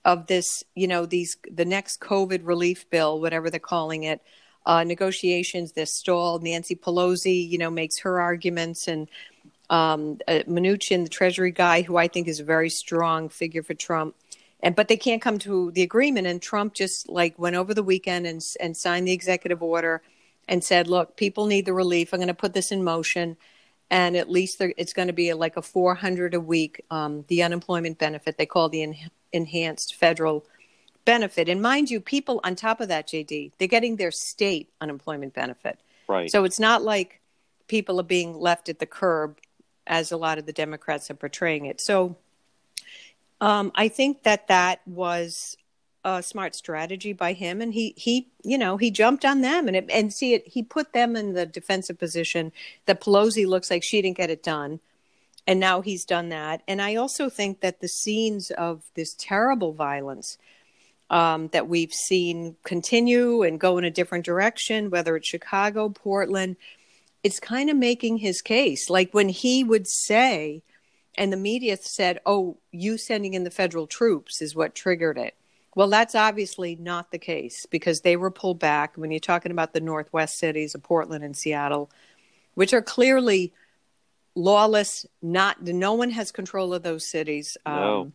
[0.05, 4.20] of this, you know, these the next COVID relief bill, whatever they're calling it,
[4.66, 6.42] uh, negotiations they're stalled.
[6.42, 9.09] Nancy Pelosi, you know, makes her arguments, and
[9.70, 13.74] um, uh, Mnuchin, the Treasury guy, who I think is a very strong figure for
[13.74, 14.16] Trump.
[14.64, 17.83] And, but they can't come to the agreement, and Trump just like went over the
[17.85, 20.02] weekend and and signed the executive order
[20.48, 22.12] and said, look, people need the relief.
[22.12, 23.37] I'm going to put this in motion.
[23.90, 27.42] And at least there, it's going to be like a 400 a week, um, the
[27.42, 30.44] unemployment benefit they call the en- enhanced federal
[31.05, 31.48] benefit.
[31.48, 35.78] And mind you, people on top of that, JD, they're getting their state unemployment benefit.
[36.09, 36.31] Right.
[36.31, 37.20] So it's not like
[37.68, 39.38] people are being left at the curb
[39.87, 41.81] as a lot of the Democrats are portraying it.
[41.81, 42.17] So
[43.40, 45.56] um, I think that that was
[46.05, 49.77] a smart strategy by him and he he you know he jumped on them and
[49.77, 52.50] it, and see it he put them in the defensive position
[52.87, 54.81] that Pelosi looks like she didn't get it done
[55.46, 56.63] and now he's done that.
[56.69, 60.38] And I also think that the scenes of this terrible violence
[61.11, 66.57] um, that we've seen continue and go in a different direction whether it's Chicago Portland
[67.23, 68.90] it's kind of making his case.
[68.90, 70.63] Like when he would say
[71.17, 75.35] and the media said oh you sending in the federal troops is what triggered it
[75.75, 78.96] Well, that's obviously not the case because they were pulled back.
[78.96, 81.90] When you're talking about the Northwest cities of Portland and Seattle,
[82.54, 83.52] which are clearly
[84.35, 87.56] lawless, not no one has control of those cities.
[87.66, 88.02] No.
[88.02, 88.12] Um,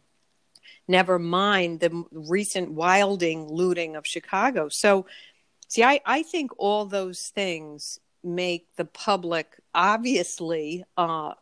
[0.87, 4.69] never mind the recent wilding looting of Chicago.
[4.69, 5.07] So,
[5.67, 11.33] see, I, I think all those things make the public obviously uh,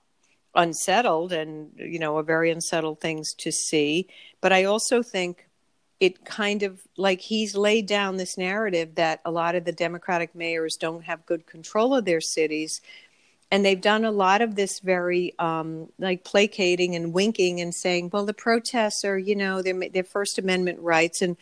[0.53, 4.07] unsettled and, you know, are very unsettled things to see.
[4.41, 5.44] But I also think
[5.99, 10.35] it kind of like he's laid down this narrative that a lot of the Democratic
[10.35, 12.81] mayors don't have good control of their cities
[13.51, 18.09] and they've done a lot of this very um, like placating and winking and saying,
[18.11, 21.37] well, the protests are, you know, their their First Amendment rights, and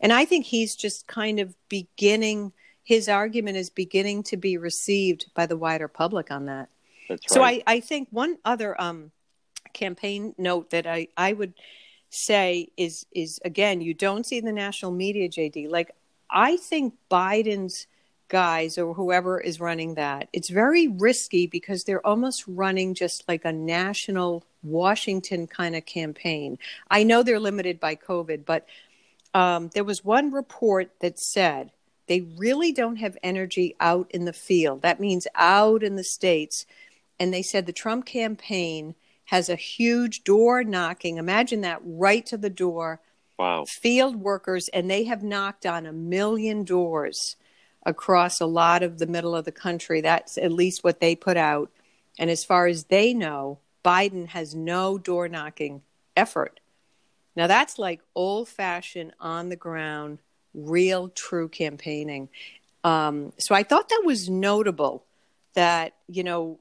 [0.00, 2.52] and I think he's just kind of beginning
[2.84, 6.68] his argument is beginning to be received by the wider public on that.
[7.08, 7.34] That's right.
[7.34, 9.10] So I, I think one other um,
[9.72, 11.54] campaign note that I, I would
[12.10, 15.68] say is is again you don't see the national media, JD.
[15.70, 15.92] Like
[16.30, 17.86] I think Biden's
[18.28, 23.44] guys or whoever is running that, it's very risky because they're almost running just like
[23.44, 26.58] a national Washington kind of campaign.
[26.90, 28.66] I know they're limited by COVID, but
[29.32, 31.70] um, there was one report that said
[32.06, 34.82] they really don't have energy out in the field.
[34.82, 36.66] That means out in the states.
[37.18, 38.94] And they said the Trump campaign
[39.26, 41.18] has a huge door knocking.
[41.18, 43.00] Imagine that right to the door.
[43.38, 43.64] wow.
[43.66, 47.36] Field workers, and they have knocked on a million doors
[47.84, 50.00] across a lot of the middle of the country.
[50.00, 51.70] That's at least what they put out.
[52.18, 55.82] And as far as they know, Biden has no door knocking
[56.16, 56.60] effort.
[57.36, 60.18] Now, that's like old fashioned, on the ground,
[60.54, 62.28] real, true campaigning.
[62.82, 65.04] Um, so I thought that was notable
[65.54, 66.58] that, you know,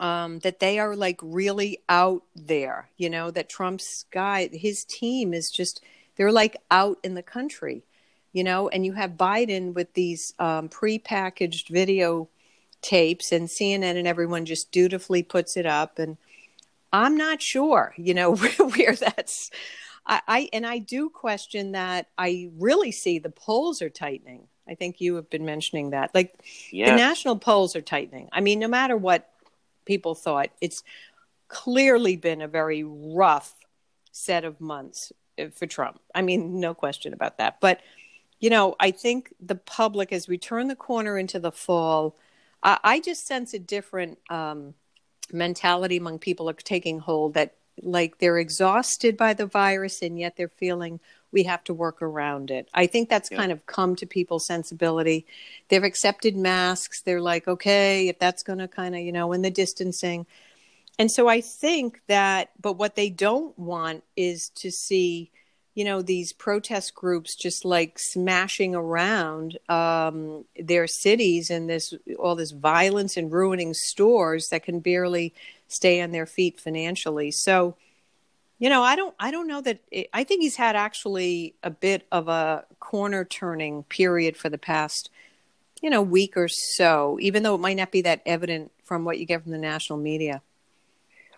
[0.00, 5.34] um, that they are like really out there, you know, that Trump's guy, his team
[5.34, 5.82] is just,
[6.16, 7.84] they're like out in the country
[8.32, 12.28] you know, and you have Biden with these um, pre-packaged video
[12.82, 16.16] tapes, and CNN and everyone just dutifully puts it up, and
[16.92, 18.36] I'm not sure, you know,
[18.76, 19.50] where that's.
[20.06, 22.08] I, I and I do question that.
[22.16, 24.46] I really see the polls are tightening.
[24.68, 26.34] I think you have been mentioning that, like
[26.90, 28.28] the national polls are tightening.
[28.32, 29.30] I mean, no matter what
[29.88, 30.84] people thought, it's
[31.48, 33.54] clearly been a very rough
[34.12, 35.98] set of months uh, for Trump.
[36.14, 37.60] I mean, no question about that.
[37.60, 37.80] But
[38.38, 42.16] you know, I think the public, as we turn the corner into the fall,
[42.62, 44.74] I, I just sense a different um,
[45.32, 50.36] mentality among people are taking hold that like they're exhausted by the virus and yet
[50.36, 51.00] they're feeling
[51.32, 52.68] we have to work around it.
[52.72, 53.38] I think that's Yeah.
[53.38, 55.26] kind of come to people's sensibility.
[55.68, 57.02] They've accepted masks.
[57.02, 60.26] They're like, okay, if that's going to kind of, you know, in the distancing.
[60.98, 65.30] And so I think that, but what they don't want is to see,
[65.74, 72.34] you know, these protest groups just like smashing around um, their cities and this all
[72.34, 75.32] this violence and ruining stores that can barely
[75.68, 77.30] stay on their feet financially.
[77.30, 77.76] So,
[78.58, 79.80] you know, I don't, I don't know that.
[79.90, 84.58] It, I think he's had actually a bit of a corner turning period for the
[84.58, 85.10] past,
[85.80, 87.18] you know, week or so.
[87.20, 89.98] Even though it might not be that evident from what you get from the national
[89.98, 90.42] media.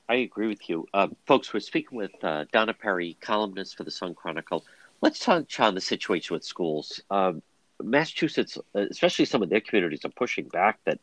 [0.09, 0.89] I agree with you.
[0.93, 4.65] Uh, folks, we're speaking with uh, Donna Perry, columnist for the Sun Chronicle.
[5.03, 7.01] Let's touch on the situation with schools.
[7.11, 7.43] Um,
[7.81, 10.99] Massachusetts, uh, especially some of their communities, are pushing back that,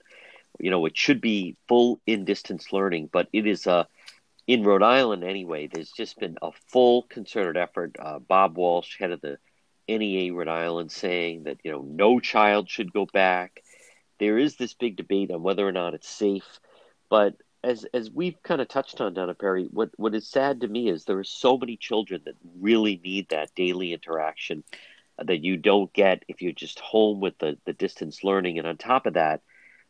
[0.60, 3.86] you know, it should be full in distance learning, but it is uh,
[4.48, 5.68] in Rhode Island anyway.
[5.68, 7.98] There's just been a full concerted effort.
[8.00, 9.38] Uh, Bob Walsh, head of the
[9.88, 13.62] NEA Rhode Island, saying that, you know, no child should go back.
[14.20, 16.60] There is this big debate on whether or not it's safe,
[17.10, 20.68] but as as we've kind of touched on, Donna Perry, what what is sad to
[20.68, 24.64] me is there are so many children that really need that daily interaction
[25.24, 28.58] that you don't get if you're just home with the the distance learning.
[28.58, 29.42] And on top of that,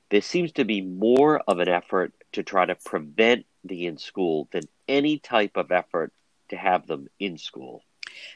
[0.10, 4.64] there seems to be more of an effort to try to prevent in school than
[4.88, 6.12] any type of effort
[6.50, 7.84] to have them in school.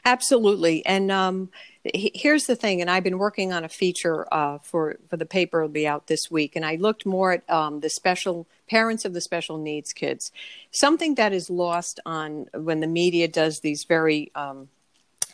[0.04, 0.84] Absolutely.
[0.86, 1.50] And um,
[1.94, 5.60] here's the thing, and I've been working on a feature uh, for for the paper.
[5.60, 9.14] It'll be out this week, and I looked more at um, the special parents of
[9.14, 10.30] the special needs kids.
[10.70, 14.68] Something that is lost on when the media does these very um,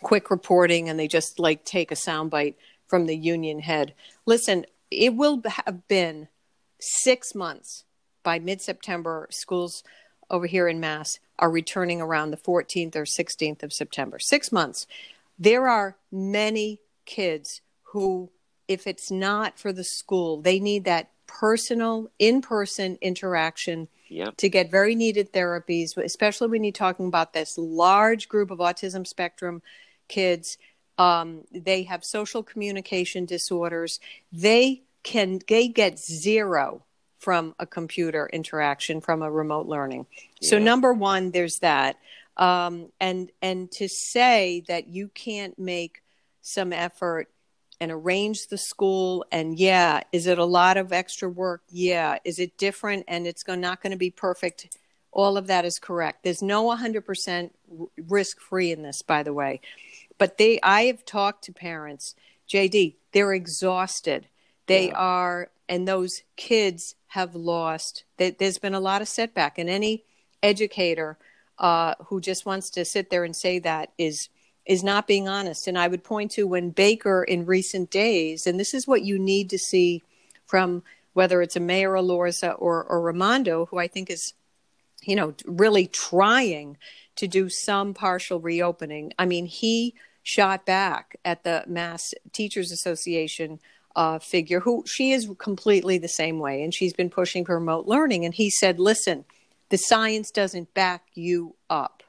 [0.02, 2.54] quick reporting, and they just like take a soundbite
[2.86, 3.94] from the union head.
[4.24, 6.28] Listen, it will have been
[6.80, 7.84] six months
[8.28, 9.26] by mid September.
[9.30, 9.82] Schools
[10.28, 14.18] over here in Mass are returning around the 14th or 16th of September.
[14.18, 14.86] Six months.
[15.38, 17.62] There are many kids
[17.92, 18.28] who,
[18.66, 24.36] if it's not for the school, they need that personal, in person interaction Yep.
[24.38, 29.06] to get very needed therapies, especially when you're talking about this large group of autism
[29.06, 29.62] spectrum
[30.08, 30.58] kids
[30.98, 34.00] Um, they have social communication disorders.
[34.32, 36.84] They can they get zero
[37.18, 40.06] from a computer interaction from a remote learning.
[40.40, 40.50] Yeah.
[40.50, 41.96] So number one, there's that.
[42.36, 46.02] Um, and and to say that you can't make
[46.40, 47.28] some effort
[47.80, 52.38] and arrange the school and yeah is it a lot of extra work yeah is
[52.38, 54.76] it different and it's not going to be perfect
[55.12, 57.50] all of that is correct there's no 100%
[58.08, 59.60] risk free in this by the way
[60.16, 62.14] but they i have talked to parents
[62.50, 64.26] jd they're exhausted
[64.66, 64.94] they yeah.
[64.96, 70.04] are and those kids have lost there's been a lot of setback and any
[70.42, 71.16] educator
[71.58, 74.28] uh, who just wants to sit there and say that is
[74.68, 75.66] is not being honest.
[75.66, 79.18] And I would point to when Baker in recent days, and this is what you
[79.18, 80.02] need to see
[80.44, 80.82] from
[81.14, 84.34] whether it's a Mayor Elorza or, or Raimondo, who I think is,
[85.02, 86.76] you know, really trying
[87.16, 89.14] to do some partial reopening.
[89.18, 93.60] I mean, he shot back at the Mass Teachers Association
[93.96, 97.86] uh, figure, who she is completely the same way, and she's been pushing for remote
[97.86, 98.24] learning.
[98.24, 99.24] And he said, listen,
[99.70, 102.02] the science doesn't back you up.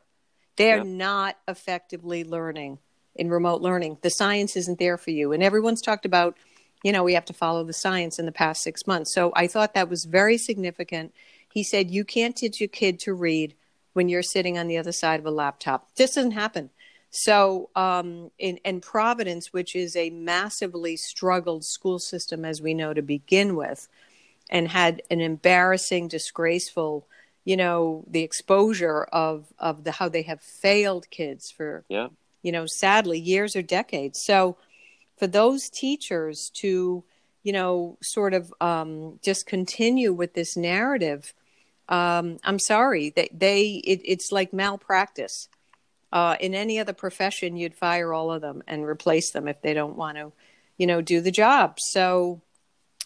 [0.55, 0.85] They're yep.
[0.85, 2.79] not effectively learning
[3.15, 3.97] in remote learning.
[4.01, 5.31] The science isn't there for you.
[5.31, 6.37] And everyone's talked about,
[6.83, 9.13] you know, we have to follow the science in the past six months.
[9.13, 11.13] So I thought that was very significant.
[11.51, 13.55] He said, you can't teach your kid to read
[13.93, 15.95] when you're sitting on the other side of a laptop.
[15.95, 16.69] This doesn't happen.
[17.11, 22.93] So, um, in, in Providence, which is a massively struggled school system, as we know
[22.93, 23.87] to begin with,
[24.49, 27.07] and had an embarrassing, disgraceful
[27.45, 32.09] you know the exposure of of the how they have failed kids for yeah.
[32.43, 34.21] you know sadly years or decades.
[34.21, 34.57] So
[35.17, 37.03] for those teachers to
[37.43, 41.33] you know sort of um, just continue with this narrative
[41.89, 45.49] um, i'm sorry they, they it, it's like malpractice
[46.11, 49.73] uh, in any other profession you'd fire all of them and replace them if they
[49.73, 50.31] don't want to
[50.77, 52.41] you know do the job so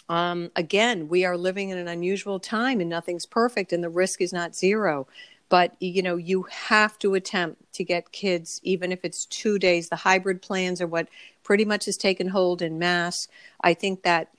[0.10, 4.22] um, again, we are living in an unusual time and nothing's perfect and the risk
[4.22, 5.08] is not zero.
[5.49, 9.89] But, you know, you have to attempt to get kids, even if it's two days.
[9.89, 11.10] The hybrid plans are what
[11.43, 13.28] pretty much has taken hold in mass.
[13.62, 14.30] I think that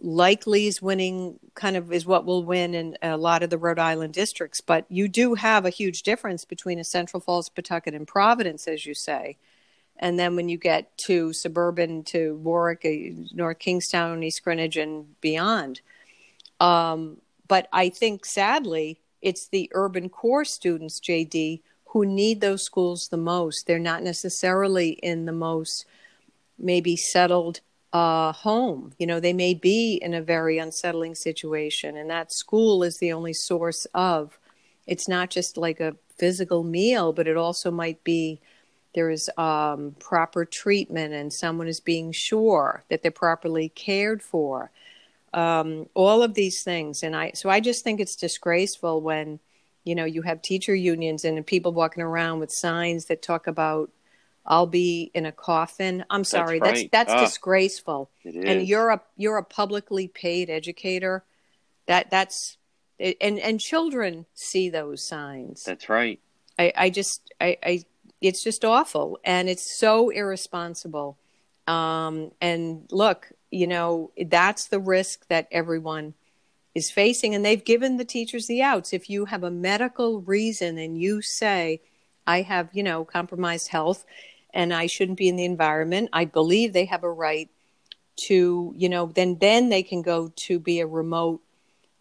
[0.00, 3.78] likely is winning kind of is what will win in a lot of the Rhode
[3.78, 4.60] Island districts.
[4.60, 8.86] But you do have a huge difference between a Central Falls, Pawtucket, and Providence, as
[8.86, 9.36] you say
[9.98, 15.18] and then when you get to suburban to Warwick, uh, North Kingstown, East Greenwich, and
[15.20, 15.80] beyond.
[16.60, 17.18] Um,
[17.48, 23.16] but I think sadly, it's the urban core students, JD, who need those schools the
[23.16, 23.66] most.
[23.66, 25.86] They're not necessarily in the most
[26.58, 27.60] maybe settled
[27.92, 28.92] uh, home.
[28.98, 33.12] You know, they may be in a very unsettling situation, and that school is the
[33.12, 34.38] only source of.
[34.86, 38.40] It's not just like a physical meal, but it also might be
[38.94, 44.70] there is um, proper treatment and someone is being sure that they're properly cared for.
[45.34, 49.38] Um, all of these things, and I so I just think it's disgraceful when
[49.84, 53.90] you know you have teacher unions and people walking around with signs that talk about
[54.46, 56.04] I'll be in a coffin.
[56.08, 56.90] I'm sorry, that's right.
[56.92, 58.10] that's, that's ah, disgraceful.
[58.24, 61.24] And you're a you're a publicly paid educator.
[61.86, 62.56] That that's
[62.98, 65.64] and and children see those signs.
[65.64, 66.20] That's right.
[66.58, 67.84] I, I just I, I
[68.20, 71.18] it's just awful and it's so irresponsible.
[71.66, 76.14] Um, and look, you know, that's the risk that everyone
[76.74, 77.34] is facing.
[77.34, 78.92] And they've given the teachers the outs.
[78.92, 81.80] If you have a medical reason and you say,
[82.26, 84.04] I have, you know, compromised health
[84.52, 87.50] and I shouldn't be in the environment, I believe they have a right
[88.28, 91.42] to, you know, then then they can go to be a remote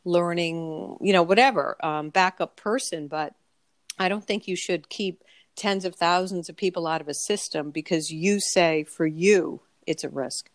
[0.06, 3.08] learning, you know, whatever, um, backup person.
[3.08, 3.34] But
[4.00, 5.24] I don't think you should keep
[5.56, 10.04] tens of thousands of people out of a system because you say for you it's
[10.04, 10.50] a risk.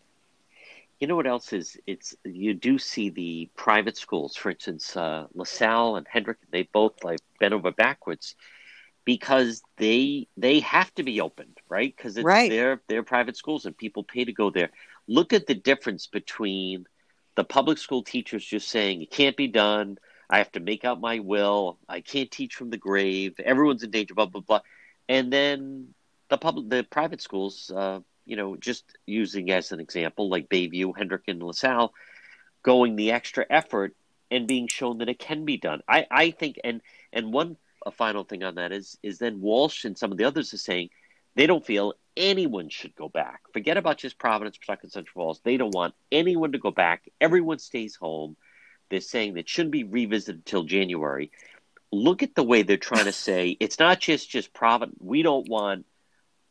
[0.99, 1.77] You know what else is?
[1.87, 6.37] It's you do see the private schools, for instance, uh, LaSalle and Hendrick.
[6.51, 8.35] They both like bent over backwards
[9.05, 11.93] because they they have to be opened, right?
[11.95, 12.49] Because it's right.
[12.49, 14.69] their their private schools and people pay to go there.
[15.07, 16.85] Look at the difference between
[17.35, 19.97] the public school teachers just saying it can't be done.
[20.29, 21.77] I have to make out my will.
[21.89, 23.35] I can't teach from the grave.
[23.39, 24.13] Everyone's in danger.
[24.13, 24.61] Blah blah blah
[25.11, 25.93] and then
[26.29, 30.93] the public, the private schools, uh, you know, just using as an example, like Bayview,
[30.97, 31.93] Hendrick, and LaSalle,
[32.63, 33.93] going the extra effort
[34.31, 35.81] and being shown that it can be done.
[35.85, 36.81] I, I think, and
[37.11, 40.25] and one a final thing on that is is then Walsh and some of the
[40.25, 40.89] others are saying
[41.35, 43.41] they don't feel anyone should go back.
[43.53, 45.39] Forget about just Providence, Pawtucket, Central Falls.
[45.43, 47.09] They don't want anyone to go back.
[47.19, 48.35] Everyone stays home.
[48.89, 51.31] They're saying that shouldn't be revisited until January
[51.91, 54.97] look at the way they're trying to say it's not just just Providence.
[54.99, 55.85] We don't want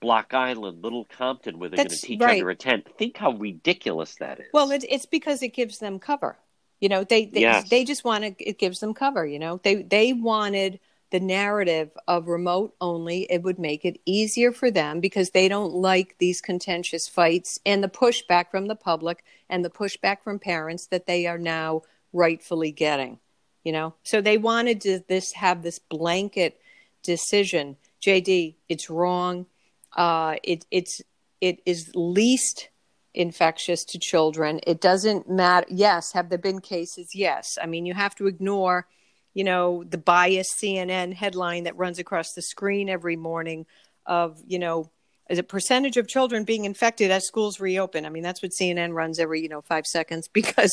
[0.00, 2.38] Block Island, Little Compton, where they're going to teach right.
[2.38, 2.86] under a tent.
[2.98, 4.46] Think how ridiculous that is.
[4.52, 6.36] Well, it, it's because it gives them cover.
[6.80, 7.68] You know, they they, Yes.
[7.68, 8.42] they just want to.
[8.42, 9.26] It gives them cover.
[9.26, 13.26] You know, they they wanted the narrative of remote only.
[13.30, 17.82] It would make it easier for them because they don't like these contentious fights and
[17.82, 21.82] the pushback from the public and the pushback from parents that they are now
[22.12, 23.18] rightfully getting.
[23.64, 26.60] You know, so they wanted to this have this blanket
[27.02, 27.76] decision.
[28.02, 29.46] JD, it's wrong.
[29.94, 31.02] Uh, it it's
[31.40, 32.68] it is least
[33.14, 34.60] infectious to children.
[34.66, 35.66] It doesn't matter.
[35.68, 37.14] Yes, have there been cases?
[37.14, 37.58] Yes.
[37.60, 38.86] I mean, you have to ignore,
[39.34, 43.66] you know, the biased CNN headline that runs across the screen every morning
[44.06, 44.90] of, you know,
[45.28, 48.04] is a percentage of children being infected as schools reopen.
[48.04, 50.72] I mean, that's what CNN runs every, you know, five seconds because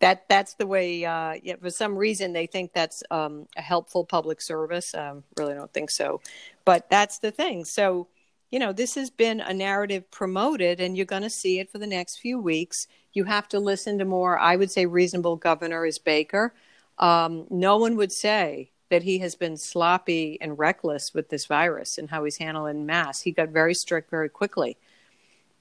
[0.00, 1.04] that that's the way.
[1.04, 4.94] Uh, yeah, for some reason, they think that's um, a helpful public service.
[4.94, 6.20] Um, really, don't think so,
[6.64, 7.64] but that's the thing.
[7.64, 8.08] So
[8.50, 11.78] you know, this has been a narrative promoted, and you're going to see it for
[11.78, 12.86] the next few weeks.
[13.12, 16.54] You have to listen to more, I would say, reasonable governor is Baker.
[16.98, 21.98] Um, no one would say that he has been sloppy and reckless with this virus
[21.98, 23.20] and how he's handling mass.
[23.20, 24.76] He got very strict very quickly.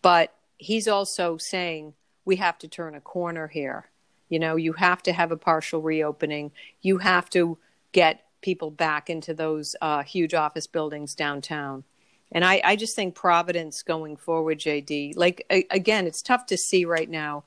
[0.02, 1.94] But he's also saying
[2.26, 3.90] we have to turn a corner here.
[4.30, 6.52] You know, you have to have a partial reopening.
[6.82, 7.58] You have to
[7.92, 11.84] get people back into those uh, huge office buildings downtown.
[12.32, 16.58] And I, I just think Providence going forward, JD, like, a, again, it's tough to
[16.58, 17.46] see right now,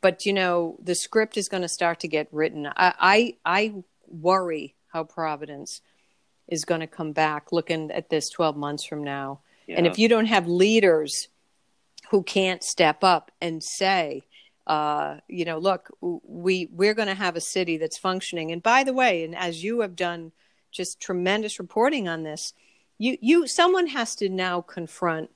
[0.00, 2.66] but you know, the script is going to start to get written.
[2.66, 3.74] I, I, I
[4.06, 5.80] worry how Providence
[6.46, 9.40] is going to come back looking at this 12 months from now.
[9.68, 11.28] And if you don't have leaders
[12.10, 14.22] who can't step up and say,
[14.66, 18.50] uh, you know, look, we we're going to have a city that's functioning.
[18.50, 20.32] And by the way, and as you have done
[20.70, 22.54] just tremendous reporting on this,
[22.98, 25.30] you you someone has to now confront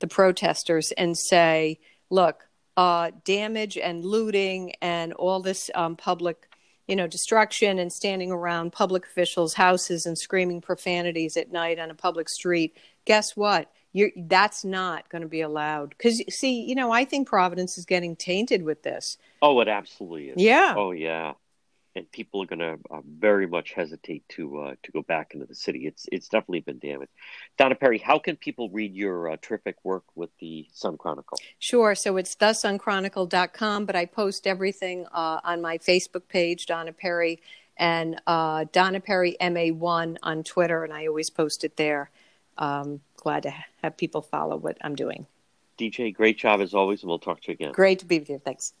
[0.00, 1.78] the protesters and say,
[2.10, 2.47] look,
[2.78, 6.48] uh, damage and looting and all this um, public,
[6.86, 11.90] you know, destruction and standing around public officials' houses and screaming profanities at night on
[11.90, 12.76] a public street.
[13.04, 13.68] Guess what?
[13.92, 15.88] You're, that's not going to be allowed.
[15.88, 19.18] Because, see, you know, I think Providence is getting tainted with this.
[19.42, 20.36] oh, it absolutely is.
[20.36, 20.74] Yeah.
[20.76, 21.32] Oh, yeah.
[21.98, 25.46] And people are going to uh, very much hesitate to uh, to go back into
[25.46, 25.86] the city.
[25.86, 27.10] It's it's definitely been damaged.
[27.56, 31.38] Donna Perry, how can people read your uh, terrific work with the Sun Chronicle?
[31.58, 31.96] Sure.
[31.96, 37.40] So it's thesunchronicle.com, but I post everything uh, on my Facebook page, Donna Perry,
[37.76, 42.10] and uh, Donna Perry MA1 on Twitter, and I always post it there.
[42.58, 45.26] Um, glad to have people follow what I'm doing.
[45.78, 47.72] DJ, great job as always, and we'll talk to you again.
[47.72, 48.38] Great to be with you.
[48.38, 48.72] Thanks.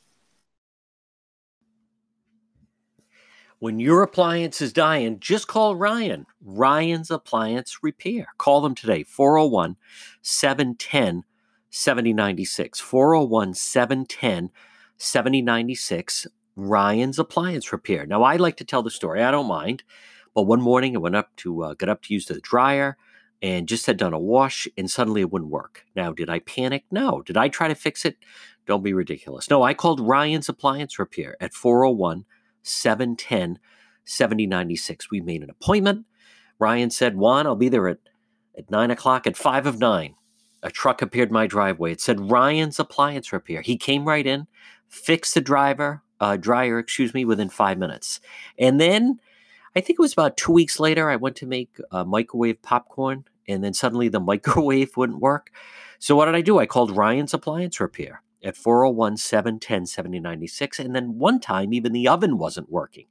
[3.60, 6.26] When your appliance is dying, just call Ryan.
[6.40, 8.28] Ryan's Appliance Repair.
[8.38, 9.76] Call them today, 401
[10.22, 11.24] 710
[11.68, 12.78] 7096.
[12.78, 14.50] 401 710
[14.96, 16.26] 7096.
[16.54, 18.06] Ryan's Appliance Repair.
[18.06, 19.24] Now, I like to tell the story.
[19.24, 19.82] I don't mind.
[20.36, 22.96] But one morning, I went up to uh, got up to use the dryer
[23.42, 25.84] and just had done a wash, and suddenly it wouldn't work.
[25.96, 26.84] Now, did I panic?
[26.92, 27.22] No.
[27.22, 28.18] Did I try to fix it?
[28.66, 29.50] Don't be ridiculous.
[29.50, 32.24] No, I called Ryan's Appliance Repair at 401
[32.62, 33.58] 710
[34.04, 35.10] 7096.
[35.10, 36.06] We made an appointment.
[36.58, 37.98] Ryan said, Juan, I'll be there at,
[38.56, 40.14] at 9 o'clock at 5 of 9.
[40.62, 41.92] A truck appeared my driveway.
[41.92, 43.62] It said Ryan's Appliance Repair.
[43.62, 44.48] He came right in,
[44.88, 48.20] fixed the driver, uh, dryer, excuse me, within five minutes.
[48.58, 49.20] And then
[49.76, 53.24] I think it was about two weeks later, I went to make uh, microwave popcorn,
[53.46, 55.52] and then suddenly the microwave wouldn't work.
[56.00, 56.58] So what did I do?
[56.58, 60.78] I called Ryan's Appliance Repair at 401 710 7096.
[60.78, 63.06] And then one time, even the oven wasn't working.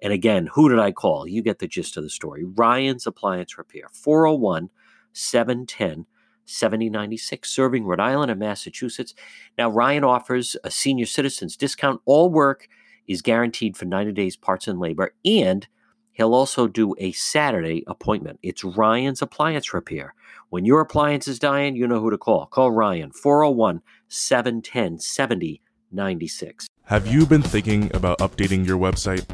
[0.00, 1.26] And again, who did I call?
[1.26, 2.44] You get the gist of the story.
[2.44, 4.70] Ryan's Appliance Repair, 401
[5.12, 6.06] 710
[6.44, 9.14] 7096, serving Rhode Island and Massachusetts.
[9.56, 12.00] Now, Ryan offers a senior citizens discount.
[12.04, 12.68] All work
[13.06, 15.14] is guaranteed for 90 days, parts and labor.
[15.24, 15.66] And
[16.12, 18.38] He'll also do a Saturday appointment.
[18.42, 20.14] It's Ryan's Appliance Repair.
[20.52, 22.44] When your appliance is dying, you know who to call.
[22.44, 26.66] Call Ryan 401 710 7096.
[26.84, 29.24] Have you been thinking about updating your website?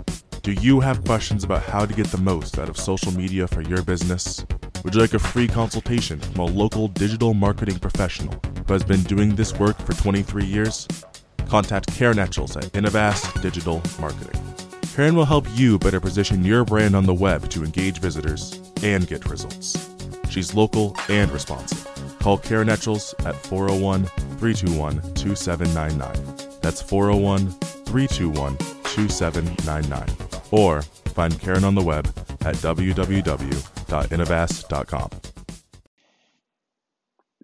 [0.43, 3.63] Do you have questions about how to get the most out of social media for
[3.63, 4.47] your business?
[4.85, 9.03] Would you like a free consultation from a local digital marketing professional who has been
[9.03, 10.87] doing this work for 23 years?
[11.49, 14.41] Contact Karen Etchels at Innovast Digital Marketing.
[14.95, 19.09] Karen will help you better position your brand on the web to engage visitors and
[19.09, 19.98] get results.
[20.39, 21.85] She's local and responsive.
[22.21, 24.05] Call Karen Etchels at 401
[24.39, 26.61] 321 2799.
[26.63, 30.09] That's 401 321 2799.
[30.53, 32.07] Or find Karen on the web
[32.43, 35.11] at www.innovast.com.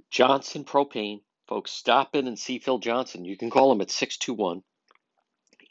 [0.08, 1.22] Johnson Propane.
[1.48, 3.24] Folks, stop in and see Phil Johnson.
[3.24, 4.62] You can call him at 621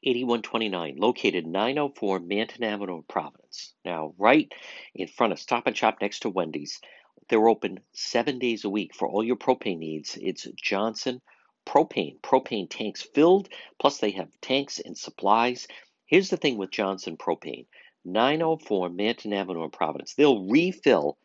[0.04, 3.72] 8129, located 904 Manton Avenue, Providence.
[3.86, 4.52] Now, right
[4.94, 6.82] in front of Stop and Shop next to Wendy's.
[7.30, 10.18] They're open seven days a week for all your propane needs.
[10.22, 11.22] It's Johnson
[11.66, 12.20] Propane.
[12.22, 13.50] Propane tanks filled,
[13.80, 15.68] plus they have tanks and supplies.
[16.06, 17.68] Here's the thing with Johnson Propane
[18.06, 20.14] 904 Manton Avenue in Providence.
[20.14, 21.18] They'll refill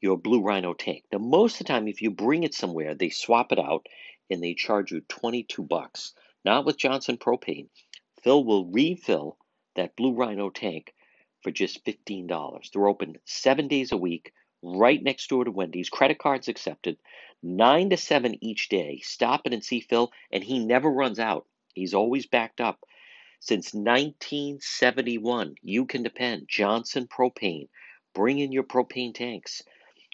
[0.00, 1.04] your Blue Rhino tank.
[1.12, 3.86] Now, most of the time, if you bring it somewhere, they swap it out
[4.30, 6.14] and they charge you 22 bucks.
[6.44, 7.68] Not with Johnson Propane.
[8.22, 9.38] Phil will refill
[9.76, 10.92] that Blue Rhino tank
[11.42, 12.72] for just $15.
[12.72, 14.32] They're open seven days a week,
[14.64, 15.90] right next door to Wendy's.
[15.90, 16.96] Credit cards accepted,
[17.42, 19.00] 9 to 7 each day.
[19.04, 21.46] Stop in and see Phil, and he never runs out.
[21.74, 22.80] He's always backed up.
[23.40, 26.48] Since 1971, you can depend.
[26.48, 27.68] Johnson Propane.
[28.14, 29.62] Bring in your propane tanks.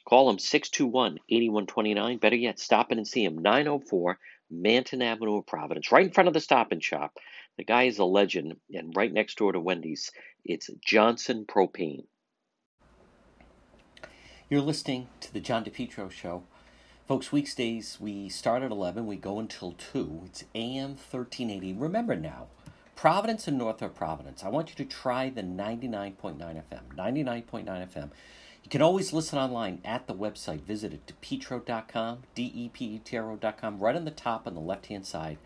[0.05, 2.19] Call him 621 8129.
[2.19, 4.19] Better yet, stop in and see him 904
[4.51, 7.17] Manton Avenue, of Providence, right in front of the stop and shop.
[7.57, 10.11] The guy is a legend, and right next door to Wendy's,
[10.45, 12.07] it's Johnson Propane.
[14.51, 16.43] You're listening to the John DePetro Show.
[17.07, 20.23] Folks, weekdays we start at 11, we go until 2.
[20.27, 21.75] It's AM 1380.
[21.75, 22.49] Remember now,
[22.97, 24.43] Providence and North of Providence.
[24.43, 26.97] I want you to try the 99.9 FM.
[26.97, 28.11] 99.9 FM.
[28.65, 30.63] You can always listen online at the website.
[30.63, 33.79] Visit it, depetro.com, D-E-P-E-T-R-O.com.
[33.79, 35.39] Right on the top on the left-hand side,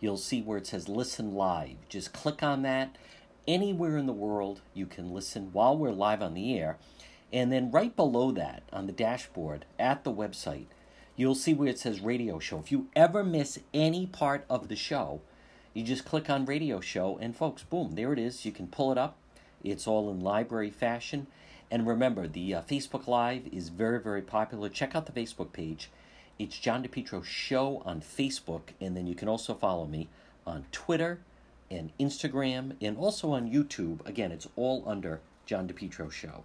[0.00, 1.76] you'll see where it says Listen Live.
[1.90, 2.96] Just click on that.
[3.46, 6.78] Anywhere in the world, you can listen while we're live on the air.
[7.32, 10.66] And then right below that, on the dashboard at the website,
[11.16, 12.58] you'll see where it says Radio Show.
[12.58, 15.20] If you ever miss any part of the show,
[15.74, 18.46] you just click on radio show, and folks, boom, there it is.
[18.46, 19.18] You can pull it up.
[19.62, 21.26] It's all in library fashion.
[21.70, 24.70] And remember, the uh, Facebook Live is very, very popular.
[24.70, 25.90] Check out the Facebook page.
[26.38, 30.08] It's John DePetro Show on Facebook, and then you can also follow me
[30.46, 31.20] on Twitter
[31.70, 34.06] and Instagram, and also on YouTube.
[34.06, 36.44] Again, it's all under John DePetro Show.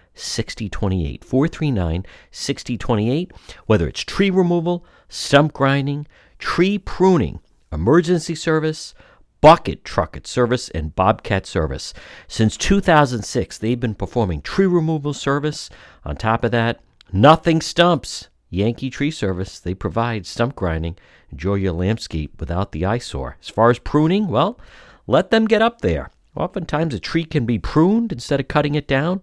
[0.13, 1.23] 6028.
[1.23, 3.31] 439 6028.
[3.65, 6.07] Whether it's tree removal, stump grinding,
[6.37, 7.39] tree pruning,
[7.71, 8.93] emergency service,
[9.41, 11.93] bucket trucket service, and bobcat service.
[12.27, 15.69] Since 2006, they've been performing tree removal service.
[16.05, 16.79] On top of that,
[17.11, 18.29] nothing stumps.
[18.49, 20.97] Yankee Tree Service, they provide stump grinding.
[21.31, 23.37] Enjoy your landscape without the eyesore.
[23.41, 24.59] As far as pruning, well,
[25.07, 26.11] let them get up there.
[26.35, 29.21] Oftentimes, a tree can be pruned instead of cutting it down.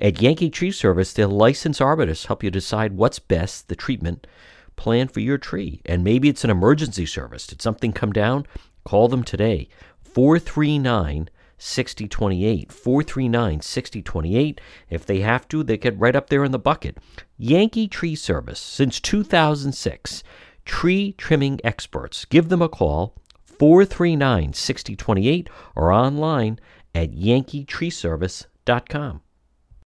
[0.00, 4.26] At Yankee Tree Service, their licensed arborists help you decide what's best, the treatment
[4.76, 5.80] plan for your tree.
[5.86, 7.46] And maybe it's an emergency service.
[7.46, 8.46] Did something come down?
[8.84, 9.68] Call them today.
[10.02, 12.72] 439 6028.
[12.72, 14.60] 439 6028.
[14.90, 16.98] If they have to, they get right up there in the bucket.
[17.38, 20.24] Yankee Tree Service, since 2006.
[20.64, 22.24] Tree trimming experts.
[22.24, 23.14] Give them a call,
[23.62, 26.58] 439 6028, or online
[26.96, 29.20] at yankeetreeservice.com.